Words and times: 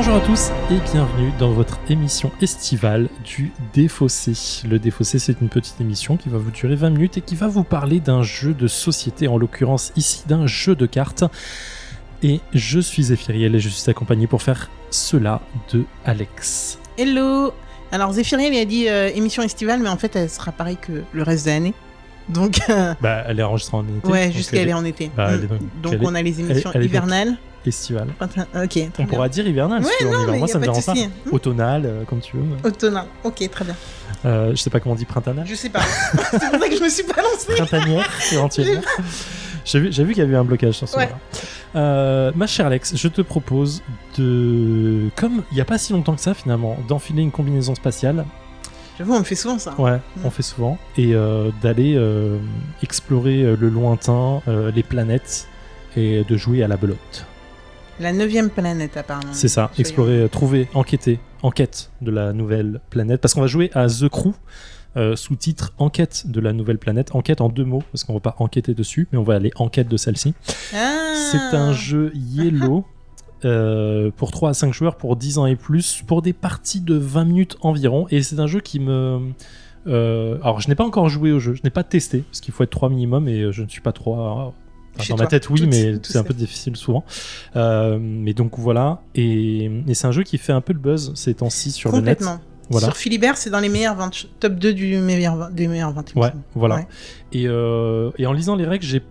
Bonjour 0.00 0.14
à 0.14 0.20
tous 0.20 0.50
et 0.70 0.78
bienvenue 0.92 1.32
dans 1.40 1.50
votre 1.50 1.76
émission 1.90 2.30
estivale 2.40 3.08
du 3.24 3.50
Défaussé. 3.74 4.32
Le 4.64 4.78
Défaussé, 4.78 5.18
c'est 5.18 5.40
une 5.40 5.48
petite 5.48 5.80
émission 5.80 6.16
qui 6.16 6.28
va 6.28 6.38
vous 6.38 6.52
durer 6.52 6.76
20 6.76 6.90
minutes 6.90 7.16
et 7.18 7.20
qui 7.20 7.34
va 7.34 7.48
vous 7.48 7.64
parler 7.64 7.98
d'un 7.98 8.22
jeu 8.22 8.54
de 8.54 8.68
société, 8.68 9.26
en 9.26 9.38
l'occurrence 9.38 9.92
ici 9.96 10.22
d'un 10.28 10.46
jeu 10.46 10.76
de 10.76 10.86
cartes. 10.86 11.24
Et 12.22 12.38
je 12.54 12.78
suis 12.78 13.02
Zéphiriel 13.02 13.56
et 13.56 13.58
je 13.58 13.68
suis 13.68 13.90
accompagné 13.90 14.28
pour 14.28 14.40
faire 14.40 14.70
cela 14.92 15.40
de 15.72 15.82
Alex. 16.04 16.78
Hello 16.96 17.52
Alors 17.90 18.12
Zéphiriel 18.12 18.54
il 18.54 18.60
a 18.60 18.64
dit 18.66 18.88
euh, 18.88 19.10
émission 19.16 19.42
estivale, 19.42 19.80
mais 19.82 19.88
en 19.88 19.96
fait 19.96 20.14
elle 20.14 20.30
sera 20.30 20.52
pareille 20.52 20.76
que 20.80 21.02
le 21.12 21.22
reste 21.24 21.46
de 21.46 21.50
l'année. 21.50 21.74
Donc, 22.28 22.60
euh, 22.70 22.94
Bah, 23.00 23.24
elle 23.26 23.40
est 23.40 23.42
enregistrée 23.42 23.78
en 23.78 23.84
été. 23.88 24.06
ouais, 24.08 24.30
jusqu'à 24.30 24.58
elle 24.60 24.68
est 24.68 24.74
en 24.74 24.84
été. 24.84 25.10
bah, 25.16 25.32
Mm. 25.36 25.58
donc- 25.82 25.94
on 26.02 26.14
a 26.14 26.22
les 26.22 26.38
émissions 26.38 26.70
elle 26.72 26.84
hivernales. 26.84 27.36
Ok, 28.20 28.28
On 28.50 28.56
bien. 28.56 29.06
pourra 29.06 29.28
dire 29.28 29.46
hivernale 29.46 29.82
Ouais, 29.82 29.90
si 29.98 30.04
non, 30.04 30.22
hiver. 30.24 30.34
Moi, 30.36 30.48
ça 30.48 30.58
me 30.58 30.64
dérange 30.64 30.84
pas. 30.86 30.94
Mm. 30.94 31.10
Automnal, 31.32 31.82
euh, 31.86 32.04
comme 32.04 32.20
tu 32.20 32.36
veux. 32.36 32.42
Automnal. 32.64 33.06
Ok, 33.24 33.48
très 33.50 33.64
bien. 33.64 33.74
Euh, 34.24 34.50
je 34.50 34.56
sais 34.56 34.70
pas 34.70 34.80
comment 34.80 34.94
on 34.94 34.98
dit 34.98 35.04
printannal. 35.04 35.46
Je 35.46 35.54
sais 35.54 35.68
pas. 35.70 35.80
C'est 36.30 36.50
pour 36.50 36.60
ça 36.60 36.68
que 36.68 36.76
je 36.76 36.82
me 36.82 36.88
suis 36.88 37.04
pas 37.04 37.22
lancée. 37.22 37.54
printanière 37.56 38.08
éventuellement. 38.32 38.80
J'ai 39.64 39.80
vu, 39.80 39.92
j'ai 39.92 40.02
vu 40.04 40.14
qu'il 40.14 40.22
y 40.22 40.26
avait 40.26 40.36
un 40.36 40.44
blocage 40.44 40.74
sur 40.74 40.88
ce 40.88 40.96
Ouais. 40.96 41.08
Euh, 41.76 42.32
ma 42.34 42.46
chère 42.46 42.66
Alex, 42.66 42.96
je 42.96 43.08
te 43.08 43.20
propose 43.20 43.82
de, 44.16 45.10
comme 45.16 45.42
il 45.52 45.56
n'y 45.56 45.60
a 45.60 45.64
pas 45.66 45.76
si 45.76 45.92
longtemps 45.92 46.14
que 46.14 46.20
ça 46.22 46.32
finalement, 46.34 46.76
d'enfiler 46.88 47.22
une 47.22 47.30
combinaison 47.30 47.74
spatiale. 47.74 48.24
J'avoue, 48.96 49.14
on 49.14 49.18
me 49.20 49.24
fait 49.24 49.34
souvent 49.36 49.58
ça. 49.58 49.74
Ouais, 49.78 49.96
Mm. 50.16 50.20
on 50.24 50.30
fait 50.30 50.42
souvent. 50.42 50.78
Et 50.96 51.14
euh, 51.14 51.50
d'aller 51.62 51.94
euh, 51.96 52.38
explorer 52.82 53.42
le 53.56 53.68
lointain, 53.68 54.40
les 54.74 54.82
planètes 54.82 55.46
et 55.96 56.24
de 56.24 56.36
jouer 56.36 56.62
à 56.62 56.68
la 56.68 56.76
belote. 56.76 57.26
La 58.00 58.12
neuvième 58.12 58.50
planète 58.50 58.96
apparemment. 58.96 59.32
C'est 59.32 59.48
ça, 59.48 59.70
Soyons- 59.72 59.80
explorer, 59.80 60.18
euh, 60.20 60.28
trouver, 60.28 60.68
enquêter, 60.74 61.18
enquête 61.42 61.90
de 62.00 62.10
la 62.10 62.32
nouvelle 62.32 62.80
planète. 62.90 63.20
Parce 63.20 63.34
qu'on 63.34 63.40
va 63.40 63.46
jouer 63.48 63.70
à 63.74 63.88
The 63.88 64.08
Crew, 64.08 64.34
euh, 64.96 65.16
sous-titre 65.16 65.72
Enquête 65.78 66.24
de 66.26 66.40
la 66.40 66.52
nouvelle 66.52 66.78
planète. 66.78 67.14
Enquête 67.14 67.40
en 67.40 67.48
deux 67.48 67.64
mots, 67.64 67.82
parce 67.92 68.04
qu'on 68.04 68.14
va 68.14 68.20
pas 68.20 68.36
enquêter 68.38 68.74
dessus, 68.74 69.08
mais 69.12 69.18
on 69.18 69.24
va 69.24 69.34
aller 69.34 69.50
enquête 69.56 69.88
de 69.88 69.96
celle-ci. 69.96 70.34
Ah. 70.74 71.12
C'est 71.14 71.56
un 71.56 71.72
jeu 71.72 72.12
Yellow. 72.14 72.84
euh, 73.44 74.10
pour 74.16 74.32
3 74.32 74.50
à 74.50 74.54
5 74.54 74.72
joueurs 74.72 74.96
pour 74.96 75.14
10 75.14 75.38
ans 75.38 75.46
et 75.46 75.54
plus 75.54 76.02
pour 76.06 76.22
des 76.22 76.32
parties 76.32 76.80
de 76.80 76.96
20 76.96 77.24
minutes 77.24 77.56
environ 77.60 78.08
et 78.10 78.20
c'est 78.22 78.40
un 78.40 78.48
jeu 78.48 78.58
qui 78.58 78.80
me 78.80 79.30
euh, 79.86 80.38
alors 80.42 80.60
je 80.60 80.68
n'ai 80.68 80.74
pas 80.74 80.84
encore 80.84 81.08
joué 81.08 81.30
au 81.30 81.38
jeu 81.38 81.54
je 81.54 81.60
n'ai 81.62 81.70
pas 81.70 81.84
testé 81.84 82.22
parce 82.22 82.40
qu'il 82.40 82.52
faut 82.52 82.64
être 82.64 82.70
3 82.70 82.88
minimum 82.88 83.28
et 83.28 83.52
je 83.52 83.62
ne 83.62 83.68
suis 83.68 83.80
pas 83.80 83.92
3 83.92 84.52
Chez 85.04 85.12
dans 85.12 85.18
ma 85.18 85.26
tête 85.26 85.48
oui 85.50 85.60
tout- 85.60 85.66
mais 85.68 85.94
c'est 86.02 86.18
un 86.18 86.24
peu 86.24 86.34
difficile 86.34 86.76
souvent 86.76 87.04
Euh, 87.56 87.98
mais 88.00 88.34
donc 88.34 88.58
voilà 88.58 89.00
et, 89.14 89.70
et 89.86 89.94
c'est 89.94 90.06
un 90.06 90.12
jeu 90.12 90.22
qui 90.22 90.38
fait 90.38 90.52
un 90.52 90.60
peu 90.60 90.72
le 90.72 90.78
buzz 90.78 91.12
ces 91.14 91.34
temps-ci 91.34 91.70
sur 91.70 91.90
le 91.92 91.98
net 92.00 92.18
Complètement. 92.18 92.40
voilà 92.70 92.86
Sur 92.88 92.96
Philibert, 92.96 93.36
c'est 93.36 93.50
dans 93.50 93.60
les 93.60 93.68
meilleures 93.68 93.94
ventes, 93.96 94.28
top 94.40 94.54
2 94.54 94.74
du 94.74 94.96
meilleur, 94.98 95.50
des 95.50 95.68
meilleures 95.68 95.92
ventes. 95.92 96.12
il 96.14 96.18
me 96.18 96.22
Ouais, 96.24 96.30
semble. 96.30 96.42
voilà. 96.54 96.74
Ouais. 96.76 96.86
Et, 97.32 97.44
euh, 97.48 98.10
et 98.18 98.26
en 98.26 98.32
lisant 98.32 98.56
les 98.56 98.66
règles, 98.66 98.84
j'ai, 98.84 99.02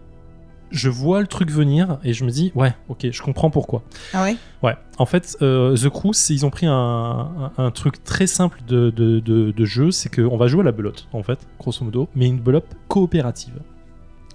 je 0.69 0.89
vois 0.89 1.21
le 1.21 1.27
truc 1.27 1.49
venir 1.49 1.97
et 2.03 2.11
je 2.13 2.23
me 2.25 2.29
dis, 2.29 2.51
ouais, 2.53 2.73
ok, 2.89 3.07
je 3.11 3.21
comprends 3.21 3.49
pourquoi. 3.49 3.81
Ah 4.13 4.23
ouais? 4.23 4.35
Ouais, 4.61 4.75
en 4.99 5.05
fait, 5.05 5.37
euh, 5.41 5.75
The 5.77 5.89
Crew, 5.89 6.11
c'est- 6.13 6.33
ils 6.35 6.45
ont 6.45 6.49
pris 6.49 6.65
un, 6.67 6.73
un- 6.75 7.51
un 7.57 7.71
truc 7.71 8.03
très 8.03 8.27
simple 8.27 8.59
de, 8.67 8.89
de, 8.89 9.19
de- 9.19 9.51
de 9.51 9.65
jeu, 9.65 9.91
c'est 9.91 10.13
qu'on 10.13 10.35
va 10.37 10.47
jouer 10.47 10.61
à 10.61 10.65
la 10.65 10.71
belote, 10.73 11.07
en 11.13 11.23
fait, 11.23 11.39
grosso 11.57 11.83
modo, 11.85 12.09
mais 12.15 12.27
une 12.27 12.39
belote 12.39 12.65
coopérative. 12.89 13.53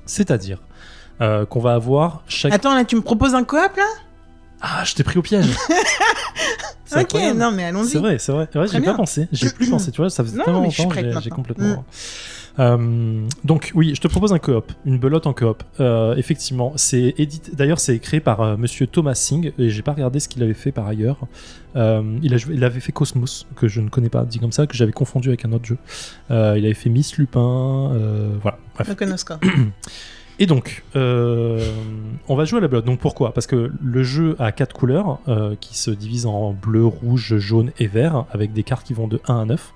C'est-à-dire 0.07 0.59
euh, 1.21 1.45
qu'on 1.47 1.61
va 1.61 1.75
avoir 1.75 2.23
chaque... 2.27 2.53
Attends, 2.53 2.75
là, 2.75 2.85
tu 2.85 2.97
me 2.97 3.03
proposes 3.03 3.35
un 3.35 3.45
coop 3.45 3.77
là? 3.77 3.85
Ah, 4.61 4.83
je 4.85 4.95
t'ai 4.95 5.03
pris 5.03 5.19
au 5.19 5.23
piège 5.23 5.47
Ok, 6.93 6.99
incroyable. 6.99 7.39
non, 7.39 7.51
mais 7.53 7.65
allons-y. 7.65 7.89
C'est 7.89 7.99
vrai, 7.99 8.19
c'est 8.19 8.33
vrai. 8.33 8.49
Ouais, 8.55 8.67
Très 8.67 8.77
j'ai 8.77 8.81
bien. 8.81 8.93
pas 8.93 8.99
pensé. 8.99 9.27
J'ai 9.33 9.49
plus 9.55 9.71
pensé. 9.71 9.91
Tu 9.91 9.97
vois, 10.01 10.11
ça 10.11 10.23
faisait 10.23 10.37
Non, 10.37 10.45
tellement 10.45 10.61
mais 10.61 10.69
je 10.71 10.75
suis 10.75 10.83
longtemps, 10.83 10.93
prête 10.93 11.05
j'ai- 11.07 11.11
j'ai 11.11 11.15
maintenant. 11.31 11.37
complètement. 11.37 11.85
Euh, 12.59 13.27
donc 13.45 13.73
oui, 13.75 13.95
je 13.95 14.01
te 14.03 14.09
propose 14.09 14.31
un 14.35 14.39
coop, 14.39 14.73
une 14.85 14.99
belote 14.99 15.27
en 15.27 15.33
coop. 15.33 15.63
Euh, 15.81 16.15
effectivement, 16.17 16.75
c'est 16.77 17.15
édité. 17.17 17.51
D'ailleurs, 17.57 17.81
c'est 17.81 17.99
créé 17.99 18.21
par 18.21 18.43
euh, 18.43 18.57
Monsieur 18.59 18.87
Thomas 18.87 19.15
Singh 19.15 19.55
et 19.59 19.71
j'ai 19.71 19.81
pas 19.81 19.93
regardé 19.93 20.21
ce 20.21 20.29
qu'il 20.29 20.43
avait 20.43 20.53
fait 20.53 20.71
par 20.71 20.87
ailleurs. 20.87 21.17
Euh, 21.77 22.19
il, 22.23 22.35
a 22.35 22.37
joué- 22.37 22.55
il 22.55 22.63
avait 22.63 22.81
fait 22.81 22.93
Cosmos 22.93 23.47
que 23.57 23.69
je 23.69 23.81
ne 23.81 23.89
connais 23.89 24.11
pas, 24.11 24.25
dit 24.27 24.39
comme 24.39 24.53
ça, 24.53 24.67
que 24.67 24.77
j'avais 24.77 24.93
confondu 24.93 25.29
avec 25.29 25.47
un 25.47 25.53
autre 25.53 25.65
jeu. 25.65 25.79
Euh, 26.31 26.57
il 26.59 26.65
avait 26.67 26.75
fait 26.75 26.91
Miss 26.91 27.17
Lupin. 27.17 27.93
euh, 27.95 28.35
voilà. 28.43 28.59
Bref. 28.75 28.89
Et 30.43 30.47
donc, 30.47 30.83
euh, 30.97 31.73
on 32.27 32.35
va 32.35 32.45
jouer 32.45 32.59
à 32.59 32.63
la 32.63 32.67
belote. 32.67 32.85
Donc 32.85 32.99
pourquoi? 32.99 33.33
Parce 33.33 33.47
que 33.47 33.71
le 33.81 34.03
jeu 34.03 34.35
a 34.41 34.51
quatre 34.51 34.75
couleurs 34.75 35.21
euh, 35.29 35.55
qui 35.61 35.79
se 35.79 35.93
divisent 35.93 36.27
en 36.27 36.53
bleu, 36.53 36.85
rouge, 36.85 37.39
jaune 37.39 37.71
et 37.79 37.87
vert, 37.87 38.25
avec 38.33 38.53
des 38.53 38.65
cartes 38.65 38.85
qui 38.85 38.93
vont 38.93 39.07
de 39.07 39.21
1 39.29 39.43
à 39.43 39.45
9. 39.45 39.73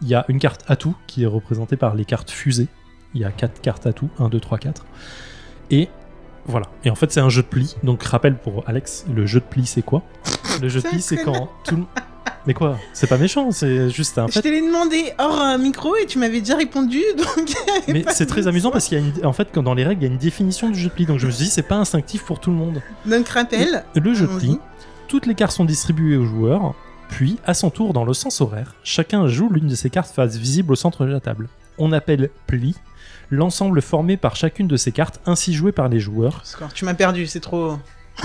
Il 0.00 0.08
y 0.08 0.14
a 0.14 0.24
une 0.28 0.38
carte 0.38 0.64
atout 0.68 0.96
qui 1.06 1.24
est 1.24 1.26
représentée 1.26 1.76
par 1.76 1.94
les 1.94 2.06
cartes 2.06 2.30
fusées. 2.30 2.68
Il 3.12 3.20
y 3.20 3.26
a 3.26 3.30
quatre 3.30 3.60
cartes 3.60 3.86
atout, 3.86 4.08
1, 4.18 4.30
2, 4.30 4.40
3, 4.40 4.56
4. 4.56 4.86
Et 5.70 5.90
voilà. 6.46 6.70
Et 6.86 6.88
en 6.88 6.94
fait, 6.94 7.12
c'est 7.12 7.20
un 7.20 7.28
jeu 7.28 7.42
de 7.42 7.48
pli. 7.48 7.76
Donc, 7.82 8.02
rappel 8.02 8.36
pour 8.36 8.66
Alex, 8.66 9.04
le 9.14 9.26
jeu 9.26 9.40
de 9.40 9.44
pli, 9.44 9.66
c'est 9.66 9.82
quoi? 9.82 10.02
Le 10.62 10.70
jeu 10.70 10.80
de 10.80 10.88
pli, 10.88 11.02
c'est 11.02 11.22
quand 11.22 11.50
tout 11.66 11.76
le... 11.76 11.84
Mais 12.46 12.54
quoi 12.54 12.78
C'est 12.92 13.06
pas 13.06 13.18
méchant, 13.18 13.50
c'est 13.50 13.90
juste 13.90 14.16
un 14.18 14.26
Je 14.26 14.32
fait. 14.32 14.42
te 14.42 14.48
l'ai 14.48 14.62
demandé 14.62 15.12
hors 15.18 15.40
euh, 15.40 15.58
micro 15.58 15.94
et 15.96 16.06
tu 16.06 16.18
m'avais 16.18 16.40
déjà 16.40 16.56
répondu, 16.56 17.00
donc... 17.16 17.52
Mais 17.88 18.04
c'est 18.12 18.26
très 18.26 18.46
amusant 18.48 18.70
parce 18.70 18.86
qu'il 18.86 18.98
y 18.98 19.02
a 19.02 19.04
une... 19.04 19.26
en 19.26 19.32
fait, 19.32 19.48
quand 19.52 19.62
dans 19.62 19.74
les 19.74 19.84
règles, 19.84 20.02
il 20.02 20.06
y 20.06 20.08
a 20.08 20.12
une 20.12 20.18
définition 20.18 20.70
du 20.70 20.78
jeu 20.78 20.88
de 20.88 20.94
pli. 20.94 21.06
Donc 21.06 21.18
je 21.18 21.26
me 21.26 21.30
suis 21.30 21.44
dit, 21.44 21.50
c'est 21.50 21.62
pas 21.62 21.76
instinctif 21.76 22.24
pour 22.24 22.40
tout 22.40 22.50
le 22.50 22.56
monde. 22.56 22.82
Donc 23.04 23.28
rappel, 23.28 23.84
Le 23.94 24.14
jeu 24.14 24.26
de 24.26 24.38
pli, 24.38 24.58
toutes 25.08 25.26
les 25.26 25.34
cartes 25.34 25.52
sont 25.52 25.64
distribuées 25.64 26.16
aux 26.16 26.24
joueurs, 26.24 26.74
puis, 27.10 27.38
à 27.44 27.54
son 27.54 27.70
tour, 27.70 27.92
dans 27.92 28.04
le 28.04 28.14
sens 28.14 28.40
horaire, 28.40 28.74
chacun 28.84 29.26
joue 29.26 29.48
l'une 29.50 29.66
de 29.66 29.74
ces 29.74 29.90
cartes 29.90 30.14
face 30.14 30.36
visible 30.36 30.72
au 30.72 30.76
centre 30.76 31.04
de 31.04 31.10
la 31.10 31.20
table. 31.20 31.48
On 31.76 31.92
appelle 31.92 32.30
pli 32.46 32.76
l'ensemble 33.30 33.82
formé 33.82 34.16
par 34.16 34.36
chacune 34.36 34.68
de 34.68 34.76
ces 34.76 34.92
cartes 34.92 35.20
ainsi 35.26 35.52
jouées 35.52 35.72
par 35.72 35.88
les 35.88 36.00
joueurs, 36.00 36.40
Score, 36.44 36.72
tu 36.72 36.84
m'as 36.84 36.94
perdu, 36.94 37.26
c'est 37.26 37.40
trop... 37.40 37.76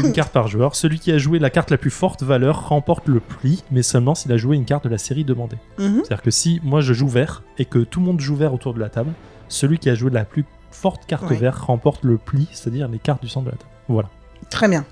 une 0.03 0.11
carte 0.11 0.31
par 0.33 0.47
joueur. 0.47 0.75
Celui 0.75 0.99
qui 0.99 1.11
a 1.11 1.17
joué 1.17 1.39
la 1.39 1.49
carte 1.49 1.71
la 1.71 1.77
plus 1.77 1.89
forte 1.91 2.23
valeur 2.23 2.67
remporte 2.69 3.07
le 3.07 3.19
pli, 3.19 3.63
mais 3.71 3.81
seulement 3.83 4.13
s'il 4.15 4.31
a 4.31 4.37
joué 4.37 4.55
une 4.57 4.65
carte 4.65 4.83
de 4.83 4.89
la 4.89 4.97
série 4.97 5.23
demandée. 5.23 5.57
Mhm. 5.79 5.97
C'est-à-dire 6.03 6.21
que 6.21 6.31
si 6.31 6.59
moi 6.63 6.81
je 6.81 6.93
joue 6.93 7.07
vert 7.07 7.43
et 7.57 7.65
que 7.65 7.79
tout 7.79 7.99
le 7.99 8.05
monde 8.07 8.19
joue 8.19 8.35
vert 8.35 8.53
autour 8.53 8.73
de 8.73 8.79
la 8.79 8.89
table, 8.89 9.11
celui 9.47 9.77
qui 9.79 9.89
a 9.89 9.95
joué 9.95 10.11
la 10.11 10.25
plus 10.25 10.45
forte 10.71 11.05
carte 11.05 11.29
Ouais. 11.29 11.37
vert 11.37 11.65
remporte 11.65 12.03
le 12.03 12.17
pli, 12.17 12.47
c'est-à-dire 12.51 12.87
les 12.89 12.99
cartes 12.99 13.21
du 13.21 13.29
centre 13.29 13.45
de 13.45 13.51
la 13.51 13.57
table. 13.57 13.69
Voilà. 13.87 14.09
Très 14.49 14.67
bien. 14.67 14.85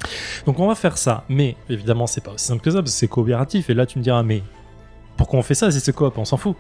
Donc 0.46 0.60
on 0.60 0.68
va 0.68 0.76
faire 0.76 0.98
ça, 0.98 1.26
mais 1.30 1.58
évidemment 1.70 2.08
c'est 2.08 2.24
pas 2.24 2.32
aussi 2.32 2.46
simple 2.46 2.62
que 2.62 2.72
ça 2.72 2.78
parce 2.78 2.92
que 2.92 2.98
c'est 2.98 3.08
coopératif. 3.08 3.70
Et 3.70 3.74
là 3.74 3.86
tu 3.86 4.00
me 4.00 4.04
diras, 4.04 4.24
mais 4.24 4.42
pourquoi 5.18 5.40
on 5.40 5.44
fait 5.44 5.54
ça 5.56 5.70
si 5.72 5.80
c'est 5.80 5.94
coop? 5.94 6.18
On 6.18 6.26
s'en 6.26 6.38
fout. 6.38 6.56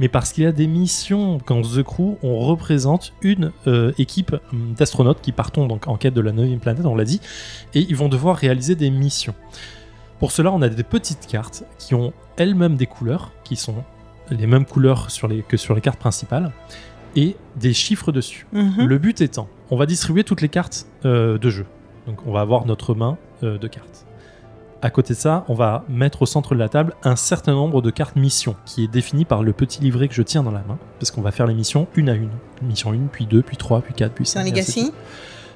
Mais 0.00 0.08
parce 0.08 0.32
qu'il 0.32 0.44
y 0.44 0.46
a 0.46 0.52
des 0.52 0.66
missions 0.66 1.38
quand 1.44 1.62
The 1.62 1.82
Crew, 1.82 2.16
on 2.22 2.38
représente 2.38 3.12
une 3.22 3.52
euh, 3.66 3.92
équipe 3.98 4.34
hum, 4.52 4.74
d'astronautes 4.74 5.20
qui 5.20 5.32
partons 5.32 5.66
donc 5.66 5.86
en 5.86 5.96
quête 5.96 6.14
de 6.14 6.20
la 6.20 6.32
9 6.32 6.58
planète, 6.58 6.86
on 6.86 6.94
l'a 6.94 7.04
dit, 7.04 7.20
et 7.74 7.80
ils 7.80 7.96
vont 7.96 8.08
devoir 8.08 8.36
réaliser 8.36 8.74
des 8.74 8.90
missions. 8.90 9.34
Pour 10.18 10.32
cela, 10.32 10.52
on 10.52 10.62
a 10.62 10.68
des 10.68 10.82
petites 10.82 11.26
cartes 11.26 11.64
qui 11.78 11.94
ont 11.94 12.12
elles-mêmes 12.36 12.76
des 12.76 12.86
couleurs, 12.86 13.32
qui 13.44 13.56
sont 13.56 13.84
les 14.30 14.46
mêmes 14.46 14.64
couleurs 14.64 15.10
sur 15.10 15.28
les, 15.28 15.42
que 15.42 15.56
sur 15.56 15.74
les 15.74 15.80
cartes 15.80 15.98
principales, 15.98 16.52
et 17.16 17.36
des 17.56 17.72
chiffres 17.72 18.12
dessus. 18.12 18.46
Mhm. 18.52 18.86
Le 18.86 18.98
but 18.98 19.20
étant, 19.20 19.48
on 19.70 19.76
va 19.76 19.86
distribuer 19.86 20.24
toutes 20.24 20.40
les 20.40 20.48
cartes 20.48 20.86
euh, 21.04 21.38
de 21.38 21.50
jeu. 21.50 21.66
Donc 22.06 22.26
on 22.26 22.32
va 22.32 22.40
avoir 22.40 22.66
notre 22.66 22.94
main 22.94 23.18
euh, 23.42 23.58
de 23.58 23.68
cartes. 23.68 24.06
À 24.84 24.90
côté 24.90 25.14
de 25.14 25.18
ça, 25.18 25.44
on 25.48 25.54
va 25.54 25.84
mettre 25.88 26.22
au 26.22 26.26
centre 26.26 26.54
de 26.54 26.58
la 26.58 26.68
table 26.68 26.94
un 27.04 27.14
certain 27.14 27.52
nombre 27.52 27.80
de 27.82 27.90
cartes 27.90 28.16
mission 28.16 28.56
qui 28.64 28.82
est 28.82 28.88
défini 28.88 29.24
par 29.24 29.44
le 29.44 29.52
petit 29.52 29.80
livret 29.80 30.08
que 30.08 30.14
je 30.14 30.22
tiens 30.22 30.42
dans 30.42 30.50
la 30.50 30.62
main. 30.66 30.76
Parce 30.98 31.12
qu'on 31.12 31.22
va 31.22 31.30
faire 31.30 31.46
les 31.46 31.54
missions 31.54 31.86
une 31.94 32.08
à 32.08 32.14
une. 32.14 32.30
Mission 32.62 32.92
1, 32.92 32.96
puis 33.12 33.26
2, 33.26 33.42
puis 33.42 33.56
3, 33.56 33.80
puis 33.82 33.94
4, 33.94 34.12
puis 34.12 34.26
5. 34.26 34.32
C'est 34.32 34.38
un 34.40 34.50
legacy 34.52 34.92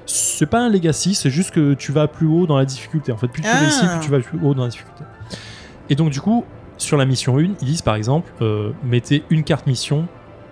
C'est 0.05 0.45
pas 0.45 0.61
un 0.61 0.69
legacy, 0.69 1.13
c'est 1.13 1.29
juste 1.29 1.51
que 1.51 1.73
tu 1.73 1.91
vas 1.91 2.07
plus 2.07 2.25
haut 2.27 2.47
dans 2.47 2.57
la 2.57 2.63
difficulté. 2.63 3.11
En 3.11 3.17
fait, 3.17 3.27
plus 3.27 3.41
tu 3.41 3.49
Ah. 3.51 3.59
réussis, 3.59 3.85
plus 3.85 3.99
tu 3.99 4.09
vas 4.11 4.19
plus 4.21 4.39
haut 4.41 4.53
dans 4.53 4.63
la 4.63 4.69
difficulté. 4.69 5.03
Et 5.89 5.95
donc 5.95 6.09
du 6.11 6.21
coup, 6.21 6.45
sur 6.77 6.95
la 6.95 7.05
mission 7.05 7.37
1, 7.37 7.41
ils 7.43 7.55
disent 7.65 7.81
par 7.81 7.95
exemple, 7.95 8.31
euh, 8.41 8.71
mettez 8.83 9.23
une 9.29 9.43
carte 9.43 9.67
mission 9.67 10.07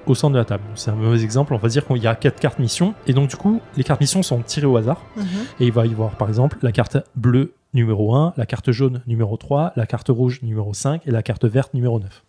au 0.06 0.16
centre 0.16 0.34
de 0.34 0.38
la 0.40 0.46
table. 0.46 0.64
C'est 0.76 0.92
un 0.92 0.96
mauvais 0.96 1.24
exemple, 1.24 1.54
on 1.54 1.58
va 1.58 1.68
dire 1.70 1.86
qu'il 1.88 1.98
y 2.04 2.08
a 2.08 2.16
quatre 2.16 2.40
cartes 2.42 2.60
mission, 2.60 2.94
et 3.08 3.14
donc 3.14 3.30
du 3.30 3.38
coup, 3.38 3.62
les 3.78 3.84
cartes 3.86 4.02
missions 4.02 4.22
sont 4.22 4.42
tirées 4.42 4.68
au 4.68 4.76
hasard, 4.78 5.02
Mhm. 5.16 5.24
et 5.62 5.66
il 5.68 5.72
va 5.72 5.86
y 5.86 5.92
avoir 5.92 6.12
par 6.12 6.28
exemple 6.28 6.58
la 6.62 6.72
carte 6.74 6.98
bleue 7.16 7.54
numéro 7.76 8.16
1, 8.16 8.34
la 8.38 8.46
carte 8.48 8.72
jaune 8.72 9.04
numéro 9.06 9.38
3, 9.38 9.74
la 9.76 9.86
carte 9.86 10.10
rouge 10.10 10.42
numéro 10.42 10.74
5 10.74 11.06
et 11.08 11.12
la 11.12 11.22
carte 11.22 11.46
verte 11.46 11.74
numéro 11.76 12.00
9. 12.00 12.24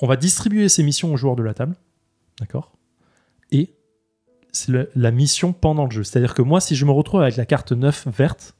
On 0.00 0.06
va 0.06 0.16
distribuer 0.16 0.68
ces 0.68 0.82
missions 0.82 1.12
aux 1.12 1.16
joueurs 1.16 1.36
de 1.36 1.42
la 1.42 1.54
table, 1.54 1.74
d'accord? 2.38 2.72
Et 3.50 3.74
c'est 4.52 4.70
le- 4.70 4.90
la 4.94 5.10
mission 5.10 5.52
pendant 5.52 5.84
le 5.86 5.90
jeu. 5.90 6.04
C'est-à-dire 6.04 6.34
que 6.34 6.42
moi, 6.42 6.60
si 6.60 6.76
je 6.76 6.84
me 6.84 6.90
retrouve 6.92 7.22
avec 7.22 7.36
la 7.36 7.46
carte 7.46 7.72
9 7.72 8.06
verte, 8.08 8.54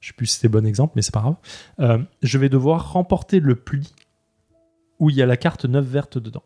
je 0.00 0.08
sais 0.08 0.14
plus 0.14 0.26
si 0.26 0.36
c'était 0.36 0.48
bon 0.48 0.66
exemple, 0.66 0.92
mais 0.96 1.02
c'est 1.02 1.12
pas 1.14 1.20
grave, 1.20 1.36
euh, 1.80 1.98
je 2.22 2.38
vais 2.38 2.48
devoir 2.48 2.92
remporter 2.92 3.40
le 3.40 3.54
pli 3.54 3.92
où 4.98 5.10
il 5.10 5.16
y 5.16 5.22
a 5.22 5.26
la 5.26 5.36
carte 5.36 5.64
9 5.64 5.84
verte 5.84 6.18
dedans. 6.18 6.42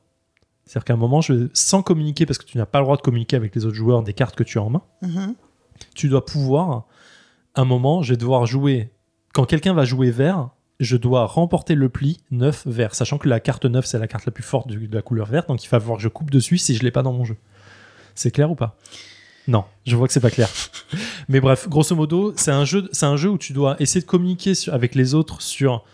C'est-à-dire 0.65 0.85
qu'à 0.85 0.95
un 0.95 0.97
moment, 0.99 1.21
je, 1.21 1.49
sans 1.55 1.83
communiquer, 1.83 2.27
parce 2.27 2.39
que 2.39 2.45
tu 2.45 2.59
n'as 2.59 2.67
pas 2.67 2.79
le 2.79 2.85
droit 2.85 2.97
de 2.97 3.03
communiquer 3.03 3.37
avec 3.37 3.55
les 3.55 3.65
autres 3.65 3.77
joueurs 3.77 4.03
des 4.03 4.13
cartes 4.13 4.35
que 4.37 4.45
tu 4.45 4.59
as 4.59 4.63
en 4.63 4.71
main, 4.71 4.83
Mhm. 5.03 5.35
tu 5.95 6.09
dois 6.09 6.25
pouvoir, 6.25 6.87
un 7.61 7.65
moment, 7.65 8.03
je 8.03 8.13
vais 8.13 8.17
devoir 8.17 8.47
jouer. 8.47 8.91
Quand 9.35 9.45
quelqu'un 9.45 9.75
va 9.75 9.85
jouer 9.85 10.11
vert, 10.11 10.49
je 10.81 10.97
dois 10.97 11.27
remporter 11.27 11.75
le 11.75 11.89
pli 11.89 12.19
9 12.31 12.67
vert, 12.67 12.95
sachant 12.95 13.19
que 13.19 13.29
la 13.29 13.41
carte 13.41 13.65
9 13.65 13.85
c'est 13.85 13.99
la 13.99 14.07
carte 14.07 14.27
la 14.27 14.33
plus 14.33 14.45
forte 14.45 14.69
de 14.69 14.95
la 14.95 15.03
couleur 15.03 15.27
verte, 15.27 15.49
donc 15.49 15.63
il 15.65 15.69
va 15.69 15.81
falloir 15.81 15.97
que 15.99 16.03
je 16.03 16.09
coupe 16.09 16.31
dessus 16.31 16.59
si 16.59 16.75
je 16.77 16.83
l'ai 16.83 16.91
pas 16.91 17.03
dans 17.03 17.13
mon 17.13 17.25
jeu. 17.25 17.37
C'est 18.15 18.31
clair 18.31 18.51
ou 18.51 18.55
pas? 18.55 18.77
Non, 19.49 19.65
je 19.87 19.97
vois 19.97 20.07
que 20.07 20.13
c'est 20.13 20.21
pas 20.21 20.31
clair. 20.31 20.49
Mais 21.29 21.41
bref, 21.41 21.69
grosso 21.69 21.95
modo, 21.97 22.33
c'est 22.37 22.51
un 22.51 22.65
jeu, 22.65 22.89
c'est 22.93 23.07
un 23.07 23.17
jeu 23.17 23.31
où 23.31 23.39
tu 23.39 23.53
dois 23.53 23.77
essayer 23.81 24.01
de 24.01 24.07
communiquer 24.07 24.55
sur- 24.55 24.75
avec 24.75 24.95
les 24.95 25.15
autres 25.15 25.41
sur 25.43 25.85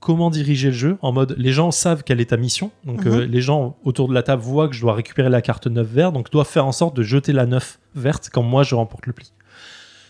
comment 0.00 0.30
diriger 0.30 0.68
le 0.68 0.74
jeu 0.76 0.98
en 1.02 1.10
mode 1.12 1.34
les 1.38 1.50
gens 1.52 1.72
savent 1.72 2.04
quelle 2.04 2.20
est 2.20 2.26
ta 2.30 2.36
mission 2.36 2.70
donc 2.84 3.04
Mhm. 3.04 3.12
euh, 3.12 3.26
les 3.26 3.40
gens 3.40 3.76
autour 3.82 4.06
de 4.08 4.14
la 4.14 4.22
table 4.22 4.40
voient 4.42 4.68
que 4.68 4.74
je 4.76 4.80
dois 4.80 4.94
récupérer 4.94 5.28
la 5.28 5.42
carte 5.42 5.66
9 5.66 5.84
verte 5.88 6.14
donc 6.14 6.30
doivent 6.30 6.46
faire 6.46 6.66
en 6.66 6.70
sorte 6.72 6.94
de 6.94 7.02
jeter 7.02 7.32
la 7.32 7.46
9 7.46 7.80
verte 7.96 8.30
quand 8.32 8.44
moi 8.44 8.62
je 8.62 8.76
remporte 8.76 9.06
le 9.06 9.12
pli 9.12 9.32